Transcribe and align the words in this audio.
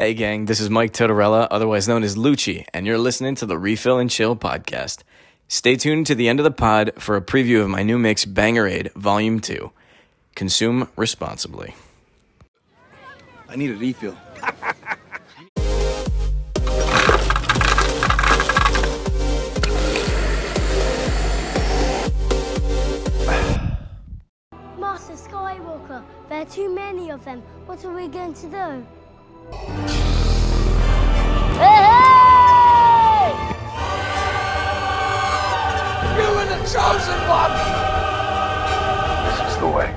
Hey, 0.00 0.14
gang, 0.14 0.44
this 0.44 0.60
is 0.60 0.70
Mike 0.70 0.92
Totorella, 0.92 1.48
otherwise 1.50 1.88
known 1.88 2.04
as 2.04 2.14
Lucci, 2.14 2.64
and 2.72 2.86
you're 2.86 2.98
listening 2.98 3.34
to 3.34 3.46
the 3.46 3.58
Refill 3.58 3.98
and 3.98 4.08
Chill 4.08 4.36
podcast. 4.36 5.02
Stay 5.48 5.74
tuned 5.74 6.06
to 6.06 6.14
the 6.14 6.28
end 6.28 6.38
of 6.38 6.44
the 6.44 6.52
pod 6.52 6.92
for 6.98 7.16
a 7.16 7.20
preview 7.20 7.62
of 7.62 7.68
my 7.68 7.82
new 7.82 7.98
mix, 7.98 8.24
Bangerade 8.24 8.92
Volume 8.92 9.40
2. 9.40 9.72
Consume 10.36 10.88
responsibly. 10.94 11.74
I 13.48 13.56
need 13.56 13.72
a 13.72 13.74
refill. 13.74 14.16
Master 24.78 25.14
Skywalker, 25.14 26.04
there 26.28 26.42
are 26.42 26.44
too 26.44 26.72
many 26.72 27.10
of 27.10 27.24
them. 27.24 27.42
What 27.66 27.84
are 27.84 27.92
we 27.92 28.06
going 28.06 28.34
to 28.34 28.46
do? 28.48 28.86
Chosen 36.72 37.16
one! 37.26 37.52
This 39.24 39.40
is 39.48 39.56
the 39.58 39.68
way. 39.68 39.88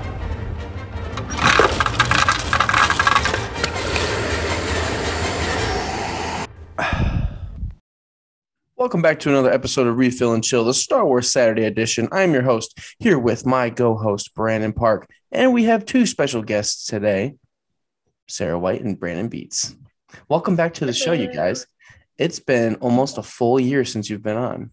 Welcome 8.76 9.02
back 9.02 9.20
to 9.20 9.28
another 9.28 9.52
episode 9.52 9.86
of 9.86 9.98
Refill 9.98 10.32
and 10.32 10.42
Chill, 10.42 10.64
the 10.64 10.72
Star 10.72 11.04
Wars 11.04 11.30
Saturday 11.30 11.64
edition. 11.64 12.08
I'm 12.10 12.32
your 12.32 12.42
host, 12.42 12.78
here 12.98 13.18
with 13.18 13.44
my 13.44 13.68
go 13.68 13.94
host, 13.94 14.34
Brandon 14.34 14.72
Park. 14.72 15.10
And 15.30 15.52
we 15.52 15.64
have 15.64 15.84
two 15.84 16.06
special 16.06 16.42
guests 16.42 16.86
today 16.86 17.34
Sarah 18.32 18.58
White 18.58 18.80
and 18.80 18.98
Brandon 18.98 19.28
Beats. 19.28 19.76
Welcome 20.26 20.56
back 20.56 20.72
to 20.74 20.86
the 20.86 20.92
show, 20.94 21.12
you 21.12 21.30
guys. 21.30 21.66
It's 22.16 22.38
been 22.40 22.76
almost 22.76 23.18
a 23.18 23.22
full 23.22 23.60
year 23.60 23.84
since 23.84 24.08
you've 24.08 24.22
been 24.22 24.38
on. 24.38 24.70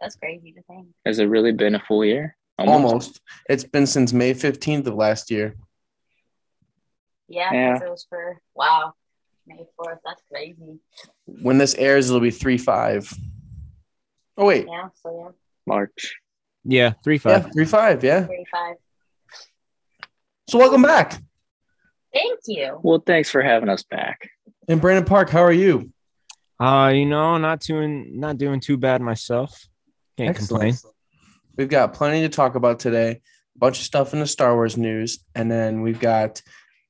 That's 0.00 0.16
crazy 0.16 0.50
to 0.54 0.62
think. 0.62 0.88
Has 1.06 1.20
it 1.20 1.26
really 1.26 1.52
been 1.52 1.76
a 1.76 1.82
full 1.86 2.04
year? 2.04 2.36
Almost. 2.58 3.20
It's 3.48 3.62
been 3.62 3.86
since 3.86 4.12
May 4.12 4.34
15th 4.34 4.88
of 4.88 4.94
last 4.94 5.30
year. 5.30 5.54
Yeah, 7.28 7.52
Yeah. 7.52 7.72
'cause 7.74 7.82
it 7.86 7.90
was 7.90 8.06
for 8.10 8.40
wow, 8.56 8.94
May 9.46 9.64
fourth. 9.76 10.00
That's 10.04 10.22
crazy. 10.28 10.80
When 11.26 11.58
this 11.58 11.76
airs, 11.76 12.08
it'll 12.10 12.20
be 12.20 12.32
3 12.32 12.58
5. 12.58 13.14
Oh, 14.36 14.46
wait. 14.46 14.66
Yeah, 14.66 14.88
so 15.00 15.24
yeah, 15.24 15.30
March. 15.66 16.16
Yeah, 16.64 16.94
3 17.04 17.18
5. 17.18 17.44
Yeah, 17.44 17.50
3 17.52 17.64
5. 17.64 18.02
Yeah. 18.02 18.26
thirty-five. 18.26 18.74
So, 20.48 20.58
welcome 20.58 20.82
back. 20.82 21.22
Thank 22.12 22.40
you. 22.46 22.78
Well, 22.82 23.02
thanks 23.04 23.30
for 23.30 23.42
having 23.42 23.68
us 23.68 23.82
back. 23.82 24.30
And 24.68 24.80
Brandon 24.80 25.04
Park, 25.04 25.30
how 25.30 25.42
are 25.42 25.52
you? 25.52 25.92
Uh, 26.58 26.92
you 26.94 27.06
know, 27.06 27.38
not 27.38 27.60
doing 27.60 28.20
not 28.20 28.36
doing 28.36 28.60
too 28.60 28.76
bad 28.76 29.00
myself. 29.00 29.66
Can't 30.18 30.36
complain. 30.36 30.74
We've 31.56 31.68
got 31.68 31.94
plenty 31.94 32.20
to 32.22 32.28
talk 32.28 32.54
about 32.54 32.80
today. 32.80 33.20
A 33.56 33.58
bunch 33.58 33.78
of 33.78 33.84
stuff 33.84 34.12
in 34.12 34.20
the 34.20 34.26
Star 34.26 34.54
Wars 34.54 34.76
news, 34.76 35.24
and 35.34 35.50
then 35.50 35.82
we've 35.82 36.00
got 36.00 36.42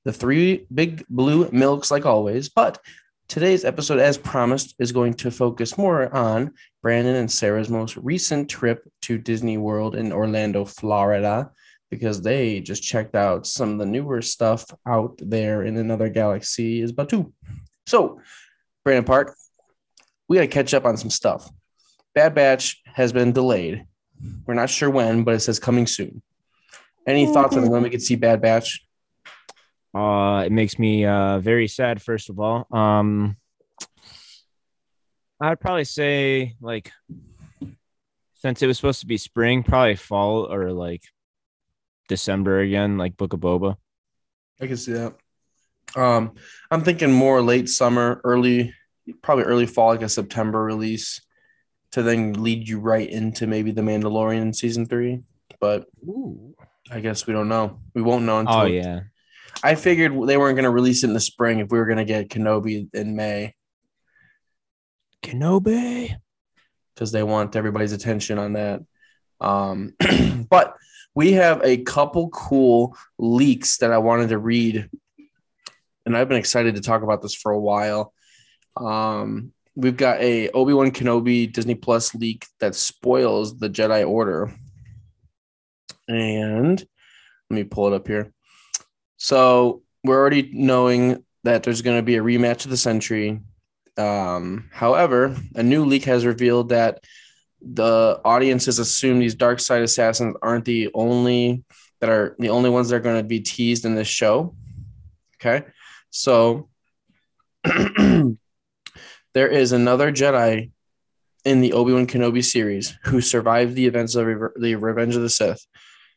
the 0.04 0.12
three 0.12 0.66
big 0.72 1.04
blue 1.08 1.48
milks, 1.52 1.90
like 1.90 2.06
always. 2.06 2.48
But 2.48 2.78
today's 3.28 3.64
episode, 3.64 4.00
as 4.00 4.18
promised, 4.18 4.74
is 4.78 4.92
going 4.92 5.14
to 5.14 5.30
focus 5.30 5.78
more 5.78 6.12
on 6.14 6.52
Brandon 6.82 7.14
and 7.14 7.30
Sarah's 7.30 7.68
most 7.70 7.96
recent 7.96 8.48
trip 8.48 8.88
to 9.02 9.18
Disney 9.18 9.56
World 9.56 9.94
in 9.94 10.12
Orlando, 10.12 10.64
Florida, 10.64 11.50
because 11.90 12.22
they 12.22 12.60
just 12.60 12.82
checked 12.82 13.14
out 13.14 13.46
some 13.46 13.72
of 13.72 13.78
the 13.78 13.86
newer 13.86 14.22
stuff 14.22 14.64
out 14.86 15.18
there 15.18 15.62
in 15.64 15.76
another 15.76 16.08
galaxy 16.08 16.80
is 16.80 16.92
Batuu. 16.92 17.32
So, 17.86 18.20
Brandon 18.84 19.04
Park, 19.04 19.34
we 20.28 20.36
got 20.36 20.42
to 20.42 20.48
catch 20.48 20.72
up 20.72 20.84
on 20.84 20.96
some 20.96 21.10
stuff. 21.10 21.50
Bad 22.14 22.34
Batch 22.34 22.80
has 22.84 23.12
been 23.12 23.32
delayed. 23.32 23.86
We're 24.46 24.54
not 24.54 24.70
sure 24.70 24.90
when, 24.90 25.24
but 25.24 25.34
it 25.34 25.40
says 25.40 25.58
coming 25.58 25.86
soon. 25.86 26.22
Any 27.06 27.26
thoughts 27.26 27.56
on 27.56 27.68
when 27.68 27.82
we 27.82 27.90
could 27.90 28.02
see 28.02 28.14
Bad 28.14 28.40
Batch? 28.40 28.86
Uh, 29.92 30.44
it 30.46 30.52
makes 30.52 30.78
me 30.78 31.04
uh 31.04 31.40
very 31.40 31.66
sad. 31.66 32.00
First 32.00 32.30
of 32.30 32.38
all, 32.38 32.66
um, 32.70 33.36
I'd 35.40 35.58
probably 35.58 35.84
say 35.84 36.54
like 36.60 36.92
since 38.34 38.62
it 38.62 38.66
was 38.66 38.76
supposed 38.76 39.00
to 39.00 39.06
be 39.06 39.16
spring, 39.16 39.62
probably 39.62 39.96
fall 39.96 40.52
or 40.52 40.72
like 40.72 41.02
December 42.10 42.58
again, 42.60 42.98
like 42.98 43.16
Book 43.16 43.32
of 43.32 43.40
Boba. 43.40 43.76
I 44.60 44.66
can 44.66 44.76
see 44.76 44.92
that. 44.92 45.14
Um, 45.96 46.34
I'm 46.70 46.82
thinking 46.82 47.12
more 47.12 47.40
late 47.40 47.68
summer, 47.68 48.20
early, 48.24 48.74
probably 49.22 49.44
early 49.44 49.66
fall, 49.66 49.88
like 49.88 50.02
a 50.02 50.08
September 50.08 50.62
release, 50.62 51.22
to 51.92 52.02
then 52.02 52.34
lead 52.34 52.68
you 52.68 52.80
right 52.80 53.08
into 53.08 53.46
maybe 53.46 53.70
the 53.70 53.82
Mandalorian 53.82 54.54
season 54.54 54.86
three. 54.86 55.22
But 55.60 55.86
Ooh. 56.02 56.54
I 56.90 56.98
guess 57.00 57.26
we 57.26 57.32
don't 57.32 57.48
know. 57.48 57.80
We 57.94 58.02
won't 58.02 58.24
know 58.24 58.40
until. 58.40 58.56
Oh 58.56 58.64
yeah. 58.64 59.00
I 59.62 59.76
figured 59.76 60.12
they 60.26 60.36
weren't 60.36 60.56
going 60.56 60.64
to 60.64 60.70
release 60.70 61.04
it 61.04 61.08
in 61.08 61.14
the 61.14 61.20
spring 61.20 61.60
if 61.60 61.70
we 61.70 61.78
were 61.78 61.86
going 61.86 61.98
to 61.98 62.04
get 62.04 62.28
Kenobi 62.28 62.88
in 62.92 63.14
May 63.14 63.54
Kenobi. 65.22 66.16
because 66.94 67.12
they 67.12 67.22
want 67.22 67.56
everybody's 67.56 67.92
attention 67.92 68.38
on 68.38 68.54
that. 68.54 68.80
Um, 69.40 69.94
but 70.50 70.76
we 71.20 71.32
have 71.32 71.60
a 71.62 71.76
couple 71.76 72.30
cool 72.30 72.96
leaks 73.18 73.76
that 73.76 73.92
I 73.92 73.98
wanted 73.98 74.30
to 74.30 74.38
read, 74.38 74.88
and 76.06 76.16
I've 76.16 76.30
been 76.30 76.38
excited 76.38 76.76
to 76.76 76.80
talk 76.80 77.02
about 77.02 77.20
this 77.20 77.34
for 77.34 77.52
a 77.52 77.60
while. 77.60 78.14
Um, 78.74 79.52
we've 79.76 79.98
got 79.98 80.18
a 80.22 80.48
Obi 80.48 80.72
Wan 80.72 80.92
Kenobi 80.92 81.52
Disney 81.52 81.74
Plus 81.74 82.14
leak 82.14 82.46
that 82.60 82.74
spoils 82.74 83.58
the 83.58 83.68
Jedi 83.68 84.08
Order, 84.08 84.54
and 86.08 86.82
let 87.50 87.54
me 87.54 87.64
pull 87.64 87.88
it 87.88 87.96
up 87.96 88.08
here. 88.08 88.32
So 89.18 89.82
we're 90.02 90.18
already 90.18 90.48
knowing 90.54 91.22
that 91.44 91.64
there's 91.64 91.82
going 91.82 91.98
to 91.98 92.02
be 92.02 92.16
a 92.16 92.22
rematch 92.22 92.64
of 92.64 92.70
the 92.70 92.78
century. 92.78 93.40
Um, 93.98 94.70
however, 94.72 95.36
a 95.54 95.62
new 95.62 95.84
leak 95.84 96.04
has 96.04 96.24
revealed 96.24 96.70
that 96.70 97.04
the 97.62 98.20
audiences 98.24 98.78
assume 98.78 99.18
these 99.18 99.34
dark 99.34 99.60
side 99.60 99.82
assassins 99.82 100.36
aren't 100.42 100.64
the 100.64 100.90
only 100.94 101.64
that 102.00 102.08
are 102.08 102.34
the 102.38 102.48
only 102.48 102.70
ones 102.70 102.88
that 102.88 102.96
are 102.96 103.00
going 103.00 103.18
to 103.18 103.28
be 103.28 103.40
teased 103.40 103.84
in 103.84 103.94
this 103.94 104.08
show. 104.08 104.54
Okay, 105.36 105.66
so 106.10 106.68
there 107.64 108.38
is 109.34 109.72
another 109.72 110.12
Jedi 110.12 110.70
in 111.44 111.60
the 111.60 111.72
Obi 111.72 111.92
Wan 111.92 112.06
Kenobi 112.06 112.44
series 112.44 112.96
who 113.04 113.20
survived 113.20 113.74
the 113.74 113.86
events 113.86 114.14
of 114.14 114.26
Re- 114.26 114.48
the 114.56 114.74
Revenge 114.76 115.16
of 115.16 115.22
the 115.22 115.30
Sith, 115.30 115.66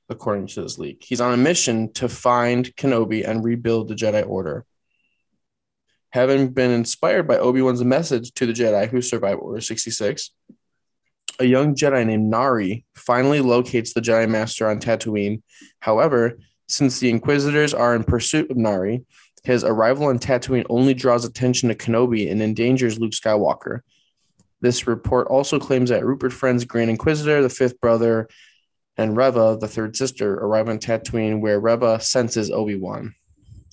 according 0.09 0.47
to 0.47 0.61
this 0.61 0.77
leak. 0.77 1.03
He's 1.05 1.21
on 1.21 1.33
a 1.33 1.37
mission 1.37 1.91
to 1.93 2.09
find 2.09 2.73
Kenobi 2.75 3.27
and 3.27 3.43
rebuild 3.43 3.87
the 3.87 3.95
Jedi 3.95 4.27
Order. 4.27 4.65
Having 6.11 6.49
been 6.49 6.71
inspired 6.71 7.27
by 7.27 7.37
Obi 7.37 7.61
Wan's 7.61 7.83
message 7.83 8.33
to 8.35 8.45
the 8.45 8.53
Jedi 8.53 8.89
who 8.89 9.01
survived 9.01 9.41
Order 9.41 9.61
66, 9.61 10.31
a 11.39 11.45
young 11.45 11.75
Jedi 11.75 12.05
named 12.05 12.29
Nari 12.29 12.85
finally 12.95 13.41
locates 13.41 13.93
the 13.93 14.01
Jedi 14.01 14.29
Master 14.29 14.67
on 14.67 14.79
Tatooine. 14.79 15.41
However, 15.79 16.37
since 16.67 16.99
the 16.99 17.09
Inquisitors 17.09 17.73
are 17.73 17.95
in 17.95 18.03
pursuit 18.03 18.49
of 18.49 18.57
Nari, 18.57 19.05
his 19.43 19.63
arrival 19.63 20.05
on 20.05 20.19
Tatooine 20.19 20.65
only 20.69 20.93
draws 20.93 21.25
attention 21.25 21.69
to 21.69 21.75
Kenobi 21.75 22.31
and 22.31 22.41
endangers 22.41 22.99
Luke 22.99 23.11
Skywalker. 23.11 23.81
This 24.61 24.87
report 24.87 25.27
also 25.27 25.59
claims 25.59 25.89
that 25.89 26.05
Rupert 26.05 26.31
Friend's 26.31 26.63
Grand 26.63 26.89
Inquisitor, 26.89 27.41
the 27.41 27.49
fifth 27.49 27.81
brother, 27.81 28.29
and 28.95 29.17
Reva, 29.17 29.57
the 29.59 29.67
third 29.67 29.97
sister, 29.97 30.35
arrive 30.35 30.69
on 30.69 30.79
Tatooine 30.79 31.41
where 31.41 31.59
Reva 31.59 31.99
senses 31.99 32.49
Obi 32.49 32.77
Wan. 32.77 33.15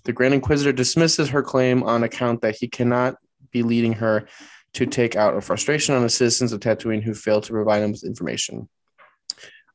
The 0.04 0.12
Grand 0.12 0.34
Inquisitor 0.34 0.72
dismisses 0.72 1.28
her 1.28 1.42
claim 1.42 1.82
on 1.82 2.02
account 2.02 2.40
that 2.40 2.56
he 2.56 2.66
cannot 2.66 3.16
be 3.52 3.62
leading 3.62 3.92
her 3.94 4.26
to 4.74 4.86
take 4.86 5.16
out 5.16 5.36
a 5.36 5.40
frustration 5.40 5.94
on 5.94 6.02
the 6.02 6.08
citizens 6.08 6.52
of 6.52 6.60
Tatooine 6.60 7.02
who 7.02 7.14
failed 7.14 7.44
to 7.44 7.52
provide 7.52 7.82
him 7.82 7.92
with 7.92 8.04
information. 8.04 8.68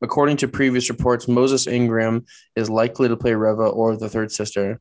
According 0.01 0.37
to 0.37 0.47
previous 0.47 0.89
reports, 0.89 1.27
Moses 1.27 1.67
Ingram 1.67 2.25
is 2.55 2.69
likely 2.69 3.07
to 3.07 3.17
play 3.17 3.33
Reva 3.33 3.63
or 3.63 3.95
the 3.95 4.09
third 4.09 4.31
sister. 4.31 4.79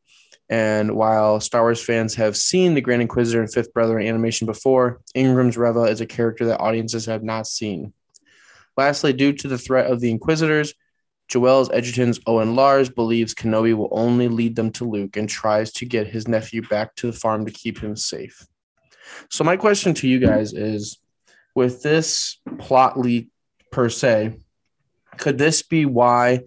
And 0.50 0.96
while 0.96 1.40
Star 1.40 1.62
Wars 1.62 1.82
fans 1.82 2.14
have 2.16 2.37
seen 2.37 2.75
the 2.75 2.81
Grand 2.81 3.02
Inquisitor 3.02 3.40
and 3.40 3.52
Fifth 3.52 3.72
Brother 3.72 3.99
in 3.99 4.06
animation 4.06 4.46
before, 4.46 5.00
Ingram's 5.14 5.56
Reva 5.56 5.84
is 5.84 6.00
a 6.00 6.06
character 6.06 6.46
that 6.46 6.61
audiences 6.61 7.06
have 7.06 7.22
not 7.22 7.46
seen. 7.46 7.93
Lastly, 8.76 9.12
due 9.12 9.32
to 9.32 9.49
the 9.49 9.58
threat 9.58 9.90
of 9.90 10.00
the 10.00 10.11
Inquisitors, 10.11 10.75
Joel's 11.28 11.70
Edgerton's 11.70 12.20
Owen 12.26 12.55
Lars 12.55 12.90
believes 12.90 13.34
Kenobi 13.34 13.75
will 13.75 13.88
only 13.93 14.28
lead 14.28 14.56
them 14.56 14.70
to 14.72 14.84
Luke 14.84 15.16
and 15.16 15.28
tries 15.28 15.72
to 15.75 15.87
get 15.87 16.06
his 16.06 16.28
nephew 16.28 16.61
back 16.62 16.94
to 16.96 17.06
the 17.06 17.16
farm 17.16 17.46
to 17.46 17.52
keep 17.52 17.78
him 17.78 17.96
safe. 17.96 18.46
So, 19.30 19.44
my 19.44 19.56
question 19.56 19.94
to 19.94 20.08
you 20.08 20.18
guys 20.18 20.52
is 20.52 20.98
with 21.54 21.82
this 21.82 22.38
plot 22.58 22.98
leak 22.98 23.28
per 23.70 23.88
se, 23.88 24.34
could 25.16 25.38
this 25.38 25.62
be 25.62 25.86
why 25.86 26.40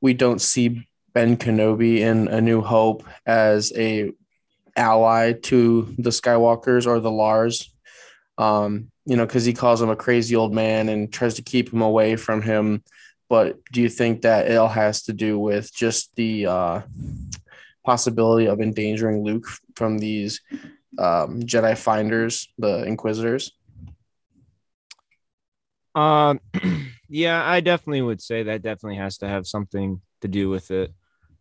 we 0.00 0.14
don't 0.14 0.40
see 0.40 0.86
Ben 1.14 1.36
Kenobi 1.36 2.00
in 2.00 2.28
A 2.28 2.40
New 2.40 2.60
Hope 2.60 3.02
as 3.24 3.72
a 3.74 4.12
ally 4.76 5.32
to 5.32 5.94
the 5.98 6.10
Skywalkers 6.10 6.86
or 6.86 7.00
the 7.00 7.10
Lars. 7.10 7.72
Um, 8.38 8.90
you 9.06 9.16
know, 9.16 9.24
because 9.24 9.44
he 9.44 9.54
calls 9.54 9.80
him 9.80 9.88
a 9.88 9.96
crazy 9.96 10.36
old 10.36 10.52
man 10.52 10.88
and 10.88 11.10
tries 11.10 11.34
to 11.34 11.42
keep 11.42 11.72
him 11.72 11.80
away 11.80 12.16
from 12.16 12.42
him. 12.42 12.82
But 13.28 13.64
do 13.72 13.80
you 13.80 13.88
think 13.88 14.22
that 14.22 14.50
it 14.50 14.56
all 14.56 14.68
has 14.68 15.04
to 15.04 15.12
do 15.12 15.38
with 15.38 15.74
just 15.74 16.14
the 16.16 16.46
uh, 16.46 16.82
possibility 17.84 18.46
of 18.46 18.60
endangering 18.60 19.24
Luke 19.24 19.46
from 19.74 19.98
these 19.98 20.42
um, 20.98 21.40
Jedi 21.42 21.76
finders, 21.76 22.52
the 22.58 22.84
Inquisitors? 22.84 23.52
Um, 25.94 26.40
yeah, 27.08 27.42
I 27.44 27.60
definitely 27.60 28.02
would 28.02 28.20
say 28.20 28.44
that 28.44 28.62
definitely 28.62 28.98
has 28.98 29.18
to 29.18 29.28
have 29.28 29.46
something 29.46 30.00
to 30.20 30.28
do 30.28 30.50
with 30.50 30.70
it. 30.70 30.92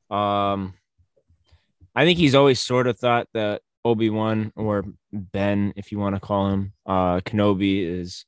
Um, 0.10 0.74
I 1.96 2.06
think 2.06 2.18
he's 2.18 2.36
always 2.36 2.60
sort 2.60 2.88
of 2.88 3.00
thought 3.00 3.28
that 3.34 3.62
Obi 3.84 4.10
Wan 4.10 4.52
or 4.56 4.84
Ben, 5.12 5.74
if 5.76 5.92
you 5.92 6.00
want 6.00 6.16
to 6.16 6.22
call 6.22 6.50
him, 6.50 6.74
uh, 6.86 7.20
Kenobi 7.22 7.86
is 7.86 8.26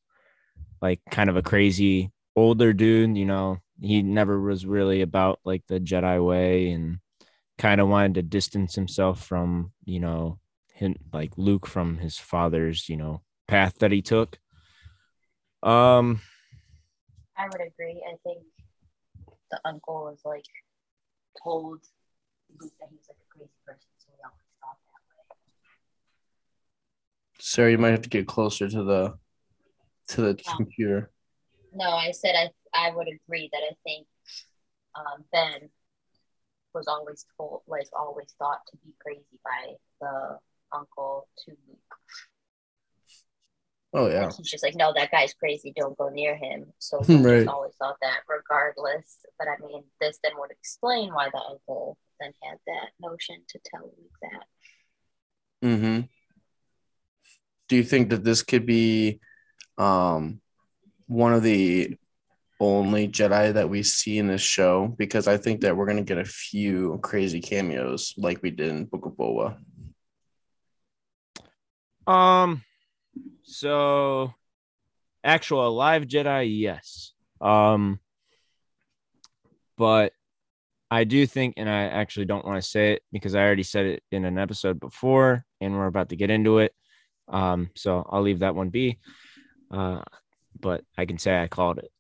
like 0.82 1.02
kind 1.10 1.30
of 1.30 1.36
a 1.36 1.42
crazy 1.42 2.12
older 2.36 2.74
dude. 2.74 3.18
You 3.18 3.26
know, 3.26 3.58
he 3.82 4.02
never 4.02 4.40
was 4.40 4.66
really 4.66 5.02
about 5.02 5.40
like 5.44 5.64
the 5.68 5.80
Jedi 5.80 6.26
way 6.26 6.72
and 6.72 7.00
kind 7.58 7.82
of 7.82 7.88
wanted 7.88 8.16
to 8.16 8.22
distance 8.22 8.76
himself 8.76 9.26
from, 9.26 9.72
you 9.86 10.00
know, 10.00 10.40
him, 10.78 10.96
like 11.12 11.34
Luke 11.38 11.66
from 11.68 11.98
his 11.98 12.18
father's, 12.18 12.88
you 12.88 12.98
know, 12.98 13.22
path 13.48 13.80
that 13.80 13.92
he 13.92 14.02
took. 14.02 14.40
Um, 15.64 16.22
I 17.38 17.46
would 17.48 17.62
agree. 17.62 18.04
I 18.08 18.16
think 18.24 18.44
the 19.52 19.60
uncle 19.66 20.06
was 20.06 20.22
like 20.24 20.46
told 21.44 21.80
Luke 22.60 22.72
that 22.80 22.90
he 22.90 22.96
was 22.96 23.06
like 23.10 23.18
a 23.18 23.38
crazy 23.38 23.52
person, 23.66 23.90
so 23.98 24.12
he 24.16 24.22
always 24.24 24.38
thought 24.62 24.78
that 24.88 25.18
way. 25.18 25.36
Sarah, 27.40 27.72
you 27.72 27.78
might 27.78 27.92
have 27.92 28.04
to 28.04 28.10
get 28.10 28.28
closer 28.28 28.70
to 28.70 28.84
the 28.84 29.18
to 30.10 30.22
the 30.22 30.42
Oh. 30.48 30.56
computer. 30.56 31.12
No, 31.74 31.90
I 31.90 32.12
said 32.12 32.36
I 32.36 32.50
I 32.74 32.96
would 32.96 33.08
agree 33.08 33.50
that 33.52 33.62
I 33.62 33.74
think 33.84 34.08
um, 34.96 35.24
Ben 35.32 35.70
was 36.74 36.88
always 36.88 37.26
told, 37.36 37.62
like 37.68 37.88
always 37.98 38.34
thought 38.38 38.60
to 38.72 38.78
be 38.86 38.94
crazy 39.02 39.40
by 39.44 39.74
the 40.02 40.38
uncle 40.74 41.28
to 41.46 41.52
Luke. 41.68 41.80
Oh 43.94 44.10
yeah. 44.10 44.26
Like, 44.26 44.36
he's 44.36 44.50
just 44.52 44.64
like, 44.64 44.76
no, 44.76 44.94
that 44.96 45.12
guy's 45.12 45.34
crazy. 45.34 45.74
Don't 45.76 45.98
go 45.98 46.10
near 46.10 46.36
him. 46.36 46.66
So 46.80 47.00
Right. 47.10 47.48
always 47.48 47.74
thought 47.80 47.98
that, 48.02 48.20
regardless. 48.28 49.18
But 49.40 49.48
I 49.48 49.56
mean, 49.66 49.84
this 50.02 50.20
then 50.24 50.34
would 50.38 50.52
explain 50.52 51.14
why 51.14 51.30
the 51.32 51.40
uncle 51.40 51.98
then 52.20 52.32
had 52.44 52.58
that 52.68 52.90
notion 53.00 53.38
to 53.50 53.60
tell 53.66 53.84
Luke 53.84 54.18
that. 54.22 55.68
Mm-hmm. 55.68 56.02
Do 57.70 57.76
you 57.76 57.84
think 57.84 58.10
that 58.10 58.24
this 58.24 58.44
could 58.44 58.66
be 58.66 59.20
um, 59.78 60.42
one 61.08 61.34
of 61.34 61.44
the 61.44 61.98
only 62.60 63.08
Jedi 63.08 63.54
that 63.54 63.70
we 63.70 63.84
see 63.84 64.18
in 64.18 64.28
this 64.28 64.42
show? 64.42 64.94
Because 64.98 65.28
I 65.28 65.38
think 65.38 65.62
that 65.62 65.76
we're 65.76 65.86
gonna 65.86 66.04
get 66.04 66.18
a 66.18 66.26
few 66.26 67.00
crazy 67.02 67.42
cameos 67.42 68.14
like 68.18 68.42
we 68.42 68.52
did 68.52 68.70
in 68.70 68.86
Book 68.86 69.06
of 69.06 69.14
Boba. 69.14 69.58
Um, 72.08 72.64
so 73.44 74.34
actual 75.24 75.68
alive 75.68 76.04
Jedi, 76.04 76.60
yes. 76.60 77.14
Um, 77.42 78.00
but 79.78 80.14
I 80.90 81.04
do 81.04 81.28
think, 81.28 81.56
and 81.58 81.70
I 81.70 81.84
actually 81.84 82.26
don't 82.26 82.46
want 82.46 82.62
to 82.62 82.68
say 82.68 82.94
it 82.94 83.04
because 83.12 83.36
I 83.36 83.42
already 83.42 83.64
said 83.64 83.86
it 83.86 84.04
in 84.12 84.26
an 84.26 84.40
episode 84.40 84.80
before, 84.80 85.46
and 85.60 85.74
we're 85.74 85.88
about 85.88 86.10
to 86.10 86.16
get 86.16 86.30
into 86.30 86.60
it. 86.60 86.74
Um, 87.28 87.70
so 87.76 88.08
I'll 88.10 88.22
leave 88.22 88.40
that 88.40 88.56
one 88.56 88.70
be. 88.70 89.00
Uh, 89.70 90.02
but 90.60 90.84
I 90.98 91.06
can 91.06 91.18
say 91.18 91.40
I 91.40 91.48
called 91.48 91.80
it. 91.80 91.92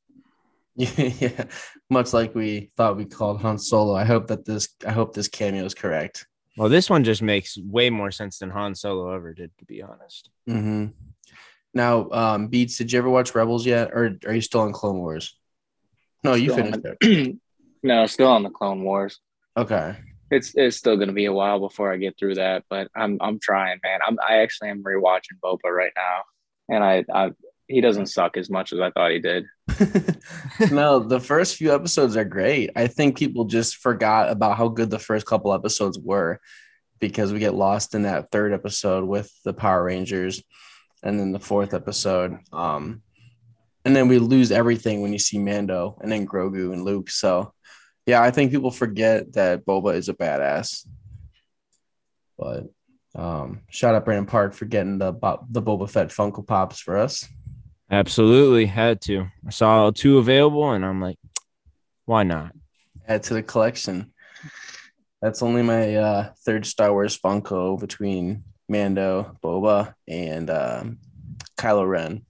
yeah, 0.76 1.46
much 1.90 2.14
like 2.14 2.34
we 2.34 2.72
thought 2.78 2.98
we 2.98 3.06
called 3.06 3.42
Han 3.42 3.58
Solo. 3.58 3.96
I 3.96 4.06
hope 4.06 4.28
that 4.28 4.46
this 4.46 4.70
I 4.86 4.92
hope 4.92 5.14
this 5.14 5.28
cameo 5.28 5.66
is 5.66 5.74
correct. 5.74 6.28
Well, 6.58 6.70
this 6.70 6.90
one 6.90 7.04
just 7.04 7.22
makes 7.22 7.56
way 7.58 7.92
more 7.92 8.10
sense 8.10 8.40
than 8.40 8.50
Han 8.50 8.74
Solo 8.74 9.14
ever 9.14 9.34
did, 9.34 9.52
to 9.60 9.66
be 9.66 9.84
honest. 9.84 10.32
Mm-hmm. 10.50 10.88
Now, 11.76 12.10
um, 12.10 12.48
Beats, 12.48 12.78
did 12.78 12.92
you 12.92 12.98
ever 12.98 13.10
watch 13.10 13.36
Rebels 13.36 13.64
yet, 13.64 13.92
or 13.92 14.18
are 14.26 14.34
you 14.34 14.42
still 14.42 14.62
on 14.62 14.74
Clone 14.74 14.98
Wars? 14.98 15.38
No, 16.24 16.34
you 16.34 16.52
Still 16.52 16.66
finished 16.66 16.86
on 16.86 16.96
it. 17.02 17.36
no, 17.84 18.08
still 18.08 18.30
on 18.30 18.42
the 18.42 18.50
Clone 18.50 18.84
Wars. 18.84 19.20
Okay. 19.56 19.96
It's 20.32 20.54
it's 20.56 20.76
still 20.76 20.98
gonna 20.98 21.14
be 21.14 21.26
a 21.26 21.32
while 21.32 21.60
before 21.60 21.94
I 21.94 21.98
get 21.98 22.18
through 22.18 22.36
that, 22.36 22.66
but 22.70 22.90
I'm 22.96 23.18
I'm 23.22 23.40
trying, 23.40 23.80
man. 23.84 24.00
I'm 24.06 24.18
I 24.28 24.38
actually 24.40 24.70
am 24.70 24.84
rewatching 24.84 25.40
Boba 25.42 25.72
right 25.72 25.94
now, 25.96 26.24
and 26.68 26.84
I 26.84 27.06
I 27.14 27.32
he 27.68 27.82
doesn't 27.82 28.08
suck 28.08 28.38
as 28.38 28.50
much 28.50 28.72
as 28.72 28.80
I 28.80 28.92
thought 28.92 29.12
he 29.12 29.20
did. 29.20 29.46
no, 30.72 31.00
the 31.00 31.20
first 31.20 31.56
few 31.56 31.74
episodes 31.74 32.16
are 32.16 32.26
great. 32.26 32.72
I 32.76 32.88
think 32.88 33.18
people 33.18 33.46
just 33.46 33.78
forgot 33.78 34.30
about 34.30 34.58
how 34.58 34.70
good 34.70 34.90
the 34.90 35.00
first 35.00 35.26
couple 35.26 35.54
episodes 35.54 36.00
were 36.00 36.40
because 37.00 37.34
we 37.34 37.40
get 37.40 37.54
lost 37.54 37.94
in 37.94 38.04
that 38.04 38.32
third 38.32 38.54
episode 38.54 39.06
with 39.06 39.32
the 39.44 39.54
Power 39.54 39.84
Rangers 39.84 40.42
and 41.04 41.20
then 41.20 41.32
the 41.32 41.40
fourth 41.40 41.74
episode. 41.74 42.38
Um, 42.54 43.02
and 43.86 43.96
then 43.96 44.08
we 44.08 44.18
lose 44.18 44.52
everything 44.52 45.02
when 45.02 45.14
you 45.14 45.20
see 45.20 45.38
Mando 45.38 45.98
and 46.02 46.12
then 46.12 46.28
Grogu 46.28 46.74
and 46.74 46.84
Luke. 46.84 47.10
So, 47.10 47.54
yeah, 48.06 48.22
I 48.22 48.32
think 48.32 48.52
people 48.52 48.72
forget 48.72 49.34
that 49.34 49.66
Boba 49.66 49.96
is 49.96 50.10
a 50.10 50.14
badass. 50.14 50.88
But 52.38 52.66
um, 53.16 53.62
shout 53.70 53.96
out 53.96 54.06
Brandon 54.06 54.26
Park 54.26 54.54
for 54.54 54.66
getting 54.66 54.98
the 54.98 55.12
the 55.50 55.62
Boba 55.62 55.90
Fett 55.90 56.10
Funko 56.10 56.46
Pops 56.46 56.80
for 56.80 56.98
us. 56.98 57.28
Absolutely 57.90 58.66
had 58.66 59.02
to. 59.02 59.28
I 59.46 59.50
saw 59.50 59.92
two 59.92 60.18
available, 60.18 60.72
and 60.72 60.86
I'm 60.86 61.02
like, 61.02 61.18
why 62.06 62.24
not? 62.24 62.54
add 63.08 63.24
to 63.24 63.34
the 63.34 63.44
collection. 63.44 64.14
That's 65.22 65.42
only 65.42 65.64
my 65.64 65.96
uh, 65.96 66.34
third 66.46 66.66
Star 66.66 66.92
Wars 66.92 67.18
Funko 67.18 67.80
between 67.80 68.44
Mando, 68.70 69.38
Boba, 69.44 69.94
and 70.08 70.50
um, 70.50 71.00
Kylo 71.58 71.88
Ren. 71.88 72.26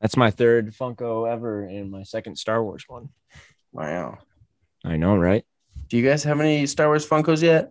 That's 0.00 0.16
my 0.16 0.30
third 0.30 0.74
Funko 0.74 1.30
ever 1.30 1.62
and 1.62 1.90
my 1.90 2.02
second 2.02 2.36
Star 2.36 2.62
Wars 2.62 2.84
one. 2.88 3.10
Wow. 3.72 4.18
I 4.84 4.96
know, 4.96 5.16
right? 5.16 5.44
Do 5.88 5.96
you 5.96 6.08
guys 6.08 6.24
have 6.24 6.40
any 6.40 6.66
Star 6.66 6.88
Wars 6.88 7.06
Funkos 7.06 7.42
yet? 7.42 7.70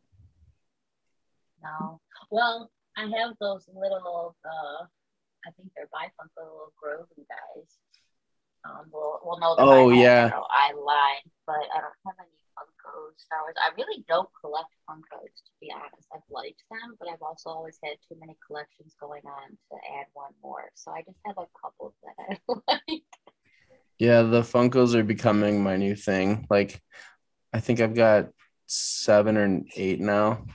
No. 1.63 1.99
Well, 2.29 2.69
I 2.95 3.01
have 3.01 3.35
those 3.39 3.67
little, 3.73 4.35
uh, 4.45 4.85
I 5.45 5.51
think 5.51 5.69
they're 5.75 5.89
little 5.91 6.73
Grogu 6.81 7.23
guys. 7.27 7.77
Um, 8.65 8.87
well, 8.91 9.21
well, 9.23 9.55
Oh, 9.59 9.89
yeah. 9.89 10.31
I 10.33 10.73
lied, 10.73 11.23
but 11.45 11.55
I 11.73 11.79
don't 11.81 11.99
have 12.05 12.15
any 12.19 12.35
Funko 12.57 13.15
Star 13.17 13.39
Wars. 13.43 13.55
I 13.57 13.69
really 13.77 14.03
don't 14.07 14.29
collect 14.41 14.73
Funkos, 14.89 15.31
to 15.45 15.51
be 15.61 15.71
honest. 15.71 16.07
I've 16.13 16.21
liked 16.29 16.63
them, 16.69 16.95
but 16.99 17.07
I've 17.07 17.21
also 17.21 17.49
always 17.49 17.77
had 17.83 17.95
too 18.07 18.17
many 18.19 18.35
collections 18.45 18.95
going 18.99 19.21
on 19.25 19.49
to 19.71 19.75
add 19.99 20.07
one 20.13 20.33
more. 20.43 20.69
So 20.75 20.91
I 20.91 21.01
just 21.03 21.17
have 21.25 21.37
a 21.37 21.47
couple 21.61 21.93
that 22.03 22.15
I 22.19 22.37
like. 22.89 23.03
Yeah, 23.99 24.23
the 24.23 24.41
Funkos 24.41 24.95
are 24.95 25.03
becoming 25.03 25.63
my 25.63 25.77
new 25.77 25.95
thing. 25.95 26.45
Like, 26.49 26.81
I 27.53 27.59
think 27.59 27.79
I've 27.79 27.95
got 27.95 28.27
seven 28.67 29.37
or 29.37 29.61
eight 29.75 29.99
now. 30.01 30.45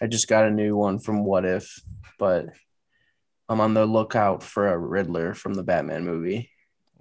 I 0.00 0.06
just 0.06 0.28
got 0.28 0.46
a 0.46 0.50
new 0.50 0.76
one 0.76 0.98
from 0.98 1.24
What 1.24 1.44
If, 1.44 1.80
but 2.18 2.46
I'm 3.52 3.60
on 3.60 3.74
the 3.74 3.84
lookout 3.86 4.42
for 4.42 4.72
a 4.72 4.78
Riddler 4.78 5.34
from 5.34 5.54
the 5.54 5.62
Batman 5.62 6.04
movie. 6.04 6.50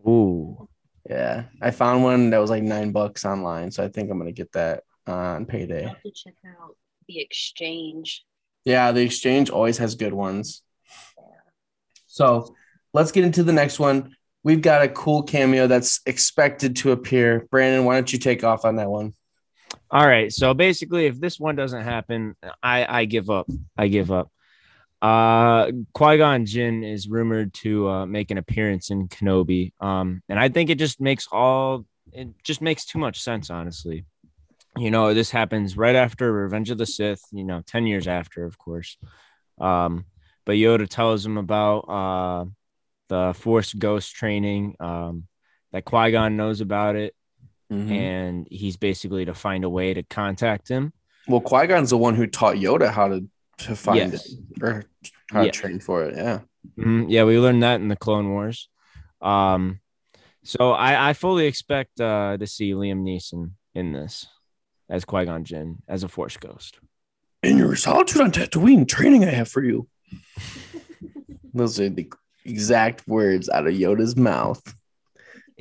Ooh. 0.08 0.68
Yeah, 1.10 1.46
I 1.62 1.72
found 1.72 2.04
one 2.04 2.30
that 2.30 2.38
was 2.40 2.50
like 2.50 2.62
nine 2.62 2.92
bucks 2.92 3.26
online, 3.26 3.72
so 3.72 3.84
I 3.84 3.88
think 3.88 4.12
I'm 4.12 4.18
gonna 4.18 4.32
get 4.32 4.52
that 4.52 4.84
on 5.08 5.44
I 5.44 5.46
payday. 5.46 5.84
have 5.84 6.02
to 6.04 6.12
check 6.12 6.36
out 6.46 6.76
the 7.08 7.20
exchange. 7.20 8.24
Yeah, 8.66 8.92
the 8.92 9.02
exchange 9.02 9.50
always 9.50 9.78
has 9.80 9.96
good 9.96 10.14
ones. 10.14 10.62
So 12.06 12.54
let's 12.94 13.12
get 13.12 13.24
into 13.24 13.44
the 13.44 13.54
next 13.54 13.80
one. 13.80 14.16
We've 14.44 14.62
got 14.62 14.84
a 14.84 14.90
cool 14.90 15.24
cameo 15.24 15.68
that's 15.68 16.02
expected 16.06 16.76
to 16.78 16.92
appear. 16.92 17.48
Brandon, 17.50 17.86
why 17.86 17.96
don't 17.96 18.12
you 18.12 18.20
take 18.20 18.44
off 18.44 18.66
on 18.66 18.76
that 18.76 18.90
one? 18.90 19.14
All 19.90 20.06
right. 20.06 20.32
So 20.32 20.54
basically, 20.54 21.06
if 21.06 21.20
this 21.20 21.40
one 21.40 21.56
doesn't 21.56 21.84
happen, 21.84 22.36
I 22.62 22.86
I 23.02 23.06
give 23.06 23.30
up. 23.30 23.48
I 23.78 23.88
give 23.88 24.12
up. 24.12 24.30
Uh, 25.02 25.72
Qui 25.94 26.18
Gon 26.18 26.46
Jinn 26.46 26.84
is 26.84 27.08
rumored 27.08 27.54
to 27.56 27.90
uh, 27.90 28.06
make 28.06 28.30
an 28.32 28.38
appearance 28.38 28.92
in 28.92 29.08
Kenobi. 29.08 29.74
Um, 29.82 30.22
and 30.30 30.40
I 30.40 30.50
think 30.50 30.70
it 30.70 30.78
just 30.78 31.02
makes 31.02 31.28
all 31.32 31.86
it 32.14 32.28
just 32.44 32.62
makes 32.62 32.86
too 32.86 33.00
much 33.00 33.22
sense, 33.22 33.50
honestly. 33.50 34.06
You 34.78 34.92
know, 34.92 35.14
this 35.14 35.32
happens 35.32 35.76
right 35.76 35.96
after 35.96 36.32
Revenge 36.32 36.70
of 36.70 36.78
the 36.78 36.86
Sith. 36.86 37.22
You 37.32 37.44
know, 37.44 37.62
ten 37.66 37.88
years 37.88 38.08
after, 38.08 38.46
of 38.46 38.58
course. 38.58 38.98
Um, 39.60 40.06
but 40.46 40.54
Yoda 40.54 40.88
tells 40.88 41.26
him 41.26 41.38
about 41.38 41.80
uh 41.90 42.46
the 43.10 43.34
Force 43.34 43.74
Ghost 43.74 44.14
training. 44.16 44.76
Um, 44.80 45.28
that 45.72 45.86
Qui 45.86 46.12
Gon 46.12 46.36
knows 46.38 46.62
about 46.62 46.96
it 46.96 47.16
Mhm. 47.72 47.90
and 47.92 48.48
he's 48.52 48.76
basically 48.76 49.24
to 49.24 49.34
find 49.34 49.64
a 49.64 49.70
way 49.70 49.94
to 49.94 50.04
contact 50.04 50.68
him. 50.68 50.92
Well, 51.30 51.40
Qui 51.40 51.68
Gon's 51.68 51.92
the 51.92 51.98
one 51.98 52.16
who 52.16 52.28
taught 52.28 52.58
Yoda 52.58 52.92
how 52.92 53.08
to 53.08 53.26
to 53.66 53.76
find 53.76 54.12
Yes. 54.14 54.32
it 54.32 54.40
or 54.64 54.84
how 55.32 55.42
Yeah. 55.42 55.52
to 55.52 55.60
train 55.60 55.80
for 55.80 56.04
it. 56.04 56.16
Yeah. 56.16 56.40
Mhm. 56.78 57.06
Yeah, 57.10 57.24
we 57.24 57.40
learned 57.40 57.64
that 57.64 57.82
in 57.82 57.88
the 57.88 57.96
Clone 57.96 58.30
Wars. 58.30 58.70
Um, 59.22 59.80
so 60.44 60.72
I, 60.72 61.10
I 61.10 61.14
fully 61.14 61.46
expect 61.46 62.00
uh, 62.02 62.38
to 62.38 62.48
see 62.48 62.72
Liam 62.72 63.02
Neeson 63.04 63.52
in 63.76 63.94
this 63.94 64.28
as 64.90 65.06
Qui 65.06 65.26
Gon 65.26 65.44
Jinn 65.44 65.78
as 65.88 66.04
a 66.04 66.08
Force 66.08 66.38
Ghost. 66.38 66.80
In 67.44 67.58
your 67.58 67.76
solitude 67.76 68.22
on 68.22 68.32
Tatooine, 68.32 68.88
training 68.88 69.24
I 69.26 69.32
have 69.32 69.48
for 69.50 69.64
you. 69.64 69.88
Those 71.54 71.80
are 71.80 71.90
the 71.90 72.12
exact 72.46 73.08
words 73.08 73.50
out 73.50 73.68
of 73.68 73.74
Yoda's 73.74 74.16
mouth. 74.16 74.62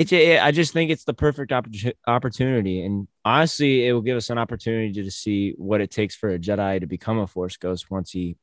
It's 0.00 0.14
a, 0.14 0.38
I 0.38 0.50
just 0.50 0.72
think 0.72 0.90
it's 0.90 1.04
the 1.04 1.12
perfect 1.12 1.50
opportu- 1.52 1.92
opportunity, 2.06 2.82
and 2.86 3.06
honestly, 3.22 3.86
it 3.86 3.92
will 3.92 4.00
give 4.00 4.16
us 4.16 4.30
an 4.30 4.38
opportunity 4.38 4.94
to 4.94 5.10
see 5.10 5.52
what 5.58 5.82
it 5.82 5.90
takes 5.90 6.14
for 6.14 6.30
a 6.30 6.38
Jedi 6.38 6.80
to 6.80 6.86
become 6.86 7.18
a 7.18 7.26
Force 7.26 7.58
Ghost 7.58 7.90
once 7.90 8.10
he 8.10 8.38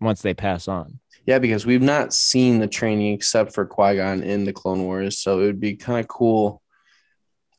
once 0.00 0.22
they 0.22 0.34
pass 0.34 0.68
on. 0.68 1.00
Yeah, 1.26 1.40
because 1.40 1.66
we've 1.66 1.82
not 1.82 2.14
seen 2.14 2.60
the 2.60 2.68
training 2.68 3.12
except 3.12 3.54
for 3.54 3.66
Qui 3.66 3.96
Gon 3.96 4.22
in 4.22 4.44
the 4.44 4.52
Clone 4.52 4.84
Wars, 4.84 5.18
so 5.18 5.40
it 5.40 5.46
would 5.46 5.58
be 5.58 5.74
kind 5.74 5.98
of 5.98 6.06
cool. 6.06 6.62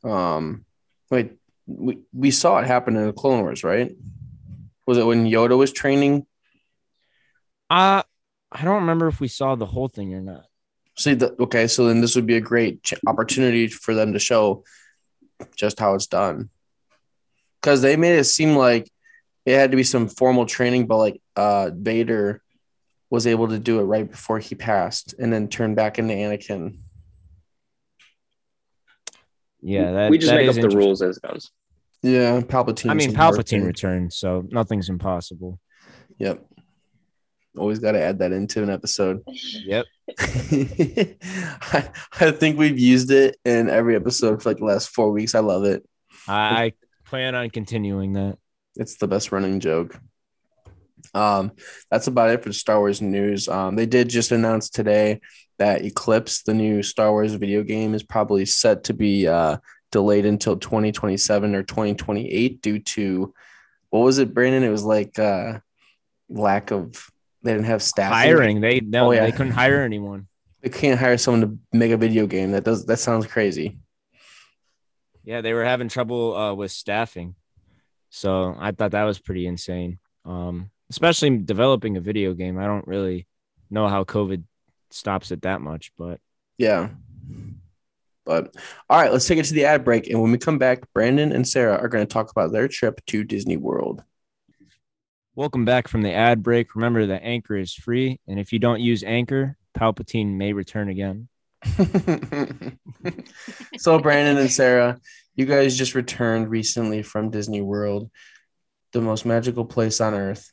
Um, 0.02 0.64
wait, 1.10 1.32
we 1.66 1.98
we 2.14 2.30
saw 2.30 2.56
it 2.60 2.66
happen 2.66 2.96
in 2.96 3.06
the 3.06 3.12
Clone 3.12 3.42
Wars, 3.42 3.62
right? 3.62 3.94
Was 4.86 4.96
it 4.96 5.04
when 5.04 5.26
Yoda 5.26 5.58
was 5.58 5.74
training? 5.74 6.24
Uh 7.68 8.02
I 8.50 8.64
don't 8.64 8.76
remember 8.76 9.08
if 9.08 9.20
we 9.20 9.28
saw 9.28 9.56
the 9.56 9.66
whole 9.66 9.88
thing 9.88 10.14
or 10.14 10.22
not. 10.22 10.46
See, 10.98 11.14
the, 11.14 11.34
okay, 11.40 11.66
so 11.66 11.86
then 11.86 12.00
this 12.00 12.16
would 12.16 12.26
be 12.26 12.36
a 12.36 12.40
great 12.40 12.82
ch- 12.82 12.94
opportunity 13.06 13.68
for 13.68 13.94
them 13.94 14.14
to 14.14 14.18
show 14.18 14.64
just 15.54 15.78
how 15.78 15.94
it's 15.94 16.06
done, 16.06 16.48
because 17.60 17.82
they 17.82 17.96
made 17.96 18.18
it 18.18 18.24
seem 18.24 18.56
like 18.56 18.90
it 19.44 19.56
had 19.56 19.70
to 19.72 19.76
be 19.76 19.84
some 19.84 20.08
formal 20.08 20.46
training, 20.46 20.86
but 20.86 20.96
like 20.96 21.20
uh, 21.36 21.70
Vader 21.74 22.42
was 23.10 23.26
able 23.26 23.48
to 23.48 23.58
do 23.58 23.78
it 23.78 23.84
right 23.84 24.10
before 24.10 24.38
he 24.38 24.54
passed, 24.54 25.14
and 25.18 25.32
then 25.32 25.48
turn 25.48 25.74
back 25.74 25.98
into 25.98 26.14
Anakin. 26.14 26.78
Yeah, 29.60 29.92
that 29.92 30.10
we 30.10 30.18
just 30.18 30.30
that 30.30 30.38
make 30.38 30.48
up 30.48 30.54
the 30.54 30.76
rules 30.76 31.02
as 31.02 31.18
it 31.18 31.22
goes. 31.22 31.50
Yeah, 32.02 32.40
Palpatine. 32.40 32.90
I 32.90 32.94
mean, 32.94 33.12
Palpatine 33.12 33.48
thing. 33.48 33.64
returned, 33.64 34.12
so 34.12 34.46
nothing's 34.48 34.88
impossible. 34.88 35.60
Yep. 36.18 36.44
Always 37.56 37.78
got 37.78 37.92
to 37.92 38.02
add 38.02 38.18
that 38.20 38.32
into 38.32 38.62
an 38.62 38.70
episode. 38.70 39.22
Yep. 39.26 39.86
I, 40.18 41.88
I 42.20 42.30
think 42.30 42.58
we've 42.58 42.78
used 42.78 43.10
it 43.10 43.36
in 43.44 43.68
every 43.68 43.96
episode 43.96 44.42
for 44.42 44.50
like 44.50 44.58
the 44.58 44.64
last 44.64 44.90
four 44.90 45.10
weeks. 45.10 45.34
I 45.34 45.40
love 45.40 45.64
it. 45.64 45.84
I, 46.28 46.64
I 46.64 46.72
plan 47.04 47.34
on 47.34 47.50
continuing 47.50 48.14
that. 48.14 48.38
It's 48.76 48.96
the 48.96 49.08
best 49.08 49.32
running 49.32 49.60
joke. 49.60 49.98
Um, 51.14 51.52
that's 51.90 52.08
about 52.08 52.30
it 52.30 52.42
for 52.42 52.52
Star 52.52 52.78
Wars 52.78 53.00
news. 53.00 53.48
Um, 53.48 53.76
they 53.76 53.86
did 53.86 54.08
just 54.08 54.32
announce 54.32 54.68
today 54.68 55.20
that 55.58 55.84
Eclipse, 55.84 56.42
the 56.42 56.54
new 56.54 56.82
Star 56.82 57.10
Wars 57.10 57.34
video 57.34 57.62
game, 57.62 57.94
is 57.94 58.02
probably 58.02 58.44
set 58.44 58.84
to 58.84 58.94
be 58.94 59.26
uh, 59.26 59.56
delayed 59.92 60.26
until 60.26 60.56
2027 60.56 61.54
or 61.54 61.62
2028 61.62 62.60
due 62.60 62.78
to 62.80 63.32
what 63.90 64.00
was 64.00 64.18
it, 64.18 64.34
Brandon? 64.34 64.64
It 64.64 64.68
was 64.68 64.84
like 64.84 65.18
uh, 65.18 65.60
lack 66.28 66.70
of 66.70 67.10
they 67.46 67.52
didn't 67.52 67.66
have 67.66 67.82
staff. 67.82 68.12
Hiring, 68.12 68.60
they 68.60 68.80
no, 68.80 69.08
Oh, 69.08 69.10
yeah. 69.12 69.24
they 69.24 69.32
couldn't 69.32 69.52
hire 69.52 69.82
anyone. 69.82 70.26
They 70.62 70.68
can't 70.70 70.98
hire 70.98 71.16
someone 71.16 71.40
to 71.42 71.58
make 71.78 71.92
a 71.92 71.96
video 71.96 72.26
game. 72.26 72.52
That 72.52 72.64
does 72.64 72.84
that 72.86 72.98
sounds 72.98 73.26
crazy. 73.26 73.78
Yeah, 75.24 75.40
they 75.40 75.54
were 75.54 75.64
having 75.64 75.88
trouble 75.88 76.36
uh, 76.36 76.54
with 76.54 76.70
staffing, 76.70 77.34
so 78.10 78.54
I 78.58 78.72
thought 78.72 78.92
that 78.92 79.04
was 79.04 79.18
pretty 79.18 79.46
insane. 79.46 79.98
Um, 80.24 80.70
especially 80.90 81.38
developing 81.38 81.96
a 81.96 82.00
video 82.00 82.34
game. 82.34 82.58
I 82.58 82.66
don't 82.66 82.86
really 82.86 83.26
know 83.70 83.88
how 83.88 84.04
COVID 84.04 84.44
stops 84.90 85.30
it 85.30 85.42
that 85.42 85.60
much, 85.60 85.92
but 85.98 86.20
Yeah. 86.58 86.90
But 88.24 88.56
all 88.90 89.00
right, 89.00 89.12
let's 89.12 89.26
take 89.26 89.38
it 89.38 89.44
to 89.46 89.54
the 89.54 89.66
ad 89.66 89.84
break. 89.84 90.08
And 90.10 90.20
when 90.20 90.32
we 90.32 90.38
come 90.38 90.58
back, 90.58 90.82
Brandon 90.92 91.30
and 91.32 91.46
Sarah 91.46 91.76
are 91.76 91.88
going 91.88 92.04
to 92.04 92.12
talk 92.12 92.30
about 92.30 92.50
their 92.52 92.66
trip 92.66 93.00
to 93.06 93.22
Disney 93.22 93.56
World. 93.56 94.02
Welcome 95.36 95.66
back 95.66 95.86
from 95.86 96.00
the 96.00 96.14
ad 96.14 96.42
break. 96.42 96.74
Remember 96.74 97.04
that 97.08 97.22
Anchor 97.22 97.56
is 97.56 97.74
free, 97.74 98.18
and 98.26 98.40
if 98.40 98.54
you 98.54 98.58
don't 98.58 98.80
use 98.80 99.04
Anchor, 99.04 99.58
Palpatine 99.78 100.34
may 100.34 100.54
return 100.54 100.88
again. 100.88 101.28
so, 103.76 103.98
Brandon 103.98 104.38
and 104.38 104.50
Sarah, 104.50 104.98
you 105.34 105.44
guys 105.44 105.76
just 105.76 105.94
returned 105.94 106.48
recently 106.48 107.02
from 107.02 107.28
Disney 107.28 107.60
World, 107.60 108.10
the 108.92 109.02
most 109.02 109.26
magical 109.26 109.66
place 109.66 110.00
on 110.00 110.14
earth. 110.14 110.50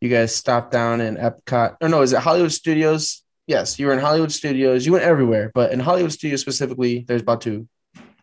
You 0.00 0.08
guys 0.08 0.32
stopped 0.32 0.70
down 0.70 1.00
in 1.00 1.16
Epcot. 1.16 1.78
Or 1.80 1.88
no, 1.88 2.02
is 2.02 2.12
it 2.12 2.20
Hollywood 2.20 2.52
Studios? 2.52 3.24
Yes, 3.48 3.80
you 3.80 3.88
were 3.88 3.94
in 3.94 3.98
Hollywood 3.98 4.30
Studios. 4.30 4.86
You 4.86 4.92
went 4.92 5.04
everywhere, 5.04 5.50
but 5.54 5.72
in 5.72 5.80
Hollywood 5.80 6.12
Studios 6.12 6.40
specifically, 6.40 7.04
there's 7.08 7.22
Batuu. 7.22 7.66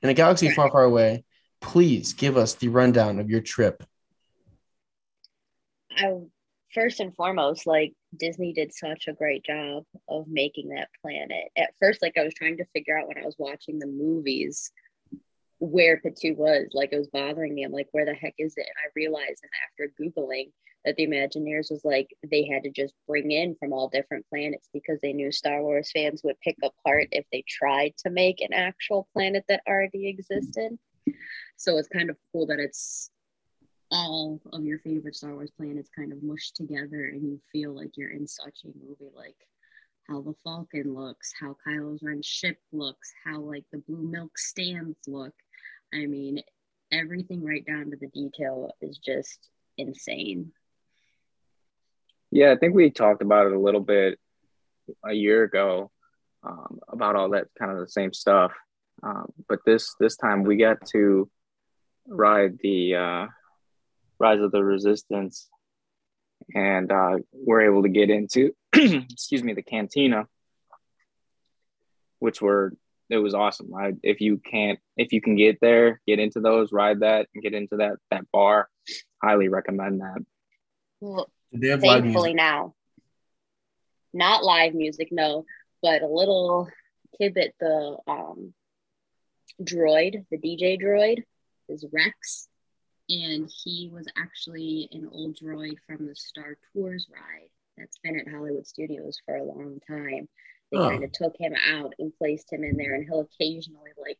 In 0.01 0.09
a 0.09 0.13
galaxy 0.13 0.51
far, 0.51 0.71
far 0.71 0.85
away, 0.85 1.25
please 1.59 2.13
give 2.13 2.37
us 2.37 2.53
the 2.53 2.69
rundown 2.69 3.19
of 3.19 3.29
your 3.29 3.41
trip. 3.41 3.83
I 5.97 6.13
first 6.73 6.99
and 6.99 7.15
foremost, 7.15 7.65
like 7.65 7.93
Disney 8.17 8.53
did 8.53 8.73
such 8.73 9.07
a 9.07 9.13
great 9.13 9.43
job 9.43 9.83
of 10.07 10.27
making 10.27 10.69
that 10.69 10.89
planet. 11.01 11.49
At 11.57 11.73
first, 11.79 12.01
like 12.01 12.17
I 12.17 12.23
was 12.23 12.33
trying 12.33 12.57
to 12.57 12.65
figure 12.73 12.97
out 12.97 13.07
when 13.07 13.17
I 13.17 13.25
was 13.25 13.35
watching 13.37 13.79
the 13.79 13.87
movies 13.87 14.71
where 15.59 16.01
Batuu 16.05 16.35
was. 16.35 16.67
Like 16.73 16.89
it 16.91 16.97
was 16.97 17.07
bothering 17.07 17.53
me. 17.53 17.63
I'm 17.63 17.71
like, 17.71 17.87
where 17.91 18.05
the 18.05 18.13
heck 18.13 18.35
is 18.37 18.53
it? 18.57 18.67
And 18.67 18.85
I 18.85 18.91
realized, 18.95 19.41
and 19.43 19.51
after 19.65 19.93
Googling, 19.99 20.51
that 20.85 20.95
the 20.95 21.07
Imagineers 21.07 21.71
was 21.71 21.81
like 21.83 22.07
they 22.29 22.45
had 22.45 22.63
to 22.63 22.69
just 22.69 22.93
bring 23.07 23.31
in 23.31 23.55
from 23.59 23.73
all 23.73 23.89
different 23.89 24.25
planets 24.29 24.69
because 24.73 24.99
they 25.01 25.13
knew 25.13 25.31
Star 25.31 25.61
Wars 25.61 25.91
fans 25.93 26.21
would 26.23 26.39
pick 26.41 26.55
apart 26.63 27.07
if 27.11 27.25
they 27.31 27.43
tried 27.47 27.93
to 27.97 28.09
make 28.09 28.39
an 28.41 28.53
actual 28.53 29.07
planet 29.13 29.43
that 29.49 29.63
already 29.67 30.07
existed. 30.07 30.77
So 31.57 31.77
it's 31.77 31.89
kind 31.89 32.09
of 32.09 32.17
cool 32.31 32.45
that 32.47 32.59
it's 32.59 33.09
all 33.91 34.41
of 34.51 34.63
your 34.63 34.79
favorite 34.79 35.15
Star 35.15 35.33
Wars 35.33 35.51
planets 35.51 35.89
kind 35.95 36.11
of 36.11 36.23
mushed 36.23 36.55
together 36.55 37.05
and 37.05 37.23
you 37.23 37.39
feel 37.51 37.73
like 37.73 37.95
you're 37.95 38.11
in 38.11 38.27
such 38.27 38.63
a 38.65 38.67
movie 38.67 39.11
like 39.15 39.35
how 40.09 40.21
the 40.21 40.33
Falcon 40.43 40.93
looks, 40.93 41.33
how 41.39 41.55
Kylo 41.67 41.97
Ren's 42.01 42.25
ship 42.25 42.57
looks, 42.71 43.11
how 43.25 43.39
like 43.39 43.65
the 43.71 43.79
blue 43.79 44.09
milk 44.09 44.37
stands 44.37 44.97
look. 45.05 45.33
I 45.93 46.05
mean, 46.05 46.41
everything 46.91 47.43
right 47.43 47.65
down 47.65 47.91
to 47.91 47.97
the 47.97 48.07
detail 48.07 48.71
is 48.81 48.97
just 48.97 49.49
insane. 49.77 50.51
Yeah, 52.31 52.51
I 52.51 52.57
think 52.57 52.73
we 52.73 52.89
talked 52.89 53.21
about 53.21 53.47
it 53.47 53.53
a 53.53 53.59
little 53.59 53.81
bit 53.81 54.19
a 55.05 55.13
year 55.13 55.43
ago 55.43 55.91
um, 56.43 56.79
about 56.87 57.15
all 57.15 57.31
that 57.31 57.47
kind 57.57 57.71
of 57.71 57.79
the 57.79 57.89
same 57.89 58.13
stuff. 58.13 58.51
Um, 59.03 59.31
but 59.47 59.59
this 59.65 59.95
this 59.99 60.15
time 60.15 60.43
we 60.43 60.57
got 60.57 60.85
to 60.87 61.29
ride 62.07 62.57
the 62.61 62.95
uh, 62.95 63.27
Rise 64.19 64.41
of 64.41 64.51
the 64.51 64.63
Resistance, 64.63 65.47
and 66.53 66.91
uh, 66.91 67.17
we're 67.31 67.61
able 67.61 67.83
to 67.83 67.89
get 67.89 68.09
into 68.09 68.53
excuse 68.73 69.43
me 69.43 69.53
the 69.53 69.61
cantina, 69.61 70.27
which 72.19 72.41
were 72.41 72.73
it 73.09 73.17
was 73.17 73.33
awesome. 73.33 73.73
I, 73.73 73.93
if 74.03 74.21
you 74.21 74.37
can't 74.37 74.79
if 74.97 75.13
you 75.13 75.21
can 75.21 75.35
get 75.35 75.59
there, 75.61 76.01
get 76.07 76.19
into 76.19 76.39
those, 76.39 76.71
ride 76.71 77.01
that, 77.01 77.27
and 77.33 77.43
get 77.43 77.53
into 77.53 77.77
that 77.77 77.97
that 78.11 78.29
bar. 78.31 78.69
Highly 79.23 79.47
recommend 79.47 80.01
that. 80.01 80.25
Well, 80.99 81.29
they 81.51 81.69
have 81.69 81.81
thankfully 81.81 82.33
music? 82.33 82.35
now. 82.35 82.73
Not 84.13 84.43
live 84.43 84.73
music, 84.73 85.09
no, 85.11 85.45
but 85.81 86.01
a 86.01 86.07
little 86.07 86.69
tidbit 87.19 87.55
the 87.59 87.97
um 88.07 88.53
droid, 89.61 90.25
the 90.31 90.37
DJ 90.37 90.81
droid, 90.81 91.23
is 91.69 91.85
Rex. 91.91 92.47
And 93.09 93.49
he 93.63 93.89
was 93.91 94.05
actually 94.17 94.89
an 94.91 95.07
old 95.11 95.37
droid 95.37 95.77
from 95.87 96.07
the 96.07 96.15
Star 96.15 96.57
Tours 96.73 97.07
ride 97.11 97.49
that's 97.77 97.97
been 97.99 98.19
at 98.19 98.27
Hollywood 98.27 98.67
Studios 98.67 99.21
for 99.25 99.35
a 99.35 99.43
long 99.43 99.79
time. 99.87 100.27
They 100.71 100.77
Oh. 100.77 100.89
kind 100.89 101.03
of 101.03 101.11
took 101.13 101.35
him 101.37 101.53
out 101.55 101.93
and 101.99 102.13
placed 102.17 102.51
him 102.51 102.63
in 102.65 102.75
there, 102.75 102.95
and 102.95 103.05
he'll 103.05 103.21
occasionally 103.21 103.91
like 103.97 104.19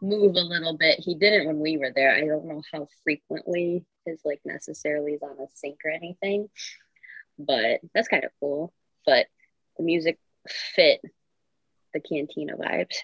move 0.00 0.36
a 0.36 0.40
little 0.40 0.76
bit. 0.76 1.00
He 1.00 1.14
didn't 1.14 1.46
when 1.46 1.60
we 1.60 1.76
were 1.76 1.92
there. 1.94 2.14
I 2.14 2.20
don't 2.20 2.46
know 2.46 2.62
how 2.72 2.88
frequently 3.02 3.84
his 4.06 4.20
like 4.24 4.40
necessarily 4.44 5.12
is 5.14 5.22
on 5.22 5.38
a 5.38 5.46
sync 5.54 5.80
or 5.84 5.90
anything, 5.90 6.48
but 7.38 7.80
that's 7.94 8.08
kind 8.08 8.24
of 8.24 8.30
cool. 8.40 8.72
But 9.04 9.26
the 9.76 9.82
music 9.84 10.18
fit 10.46 11.02
the 11.92 12.00
cantina 12.00 12.56
vibes. 12.56 12.96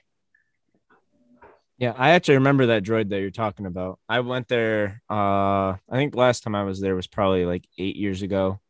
Yeah, 1.81 1.95
I 1.97 2.11
actually 2.11 2.35
remember 2.35 2.67
that 2.67 2.83
droid 2.85 3.09
that 3.09 3.21
you're 3.21 3.31
talking 3.31 3.65
about. 3.65 3.99
I 4.07 4.21
went 4.21 4.49
there. 4.49 5.03
Uh, 5.09 5.15
I 5.15 5.79
think 5.93 6.15
last 6.15 6.43
time 6.43 6.55
I 6.55 6.63
was 6.65 6.79
there 6.79 6.95
was 6.95 7.07
probably 7.07 7.47
like 7.47 7.65
eight 7.79 7.97
years 7.97 8.21
ago. 8.21 8.61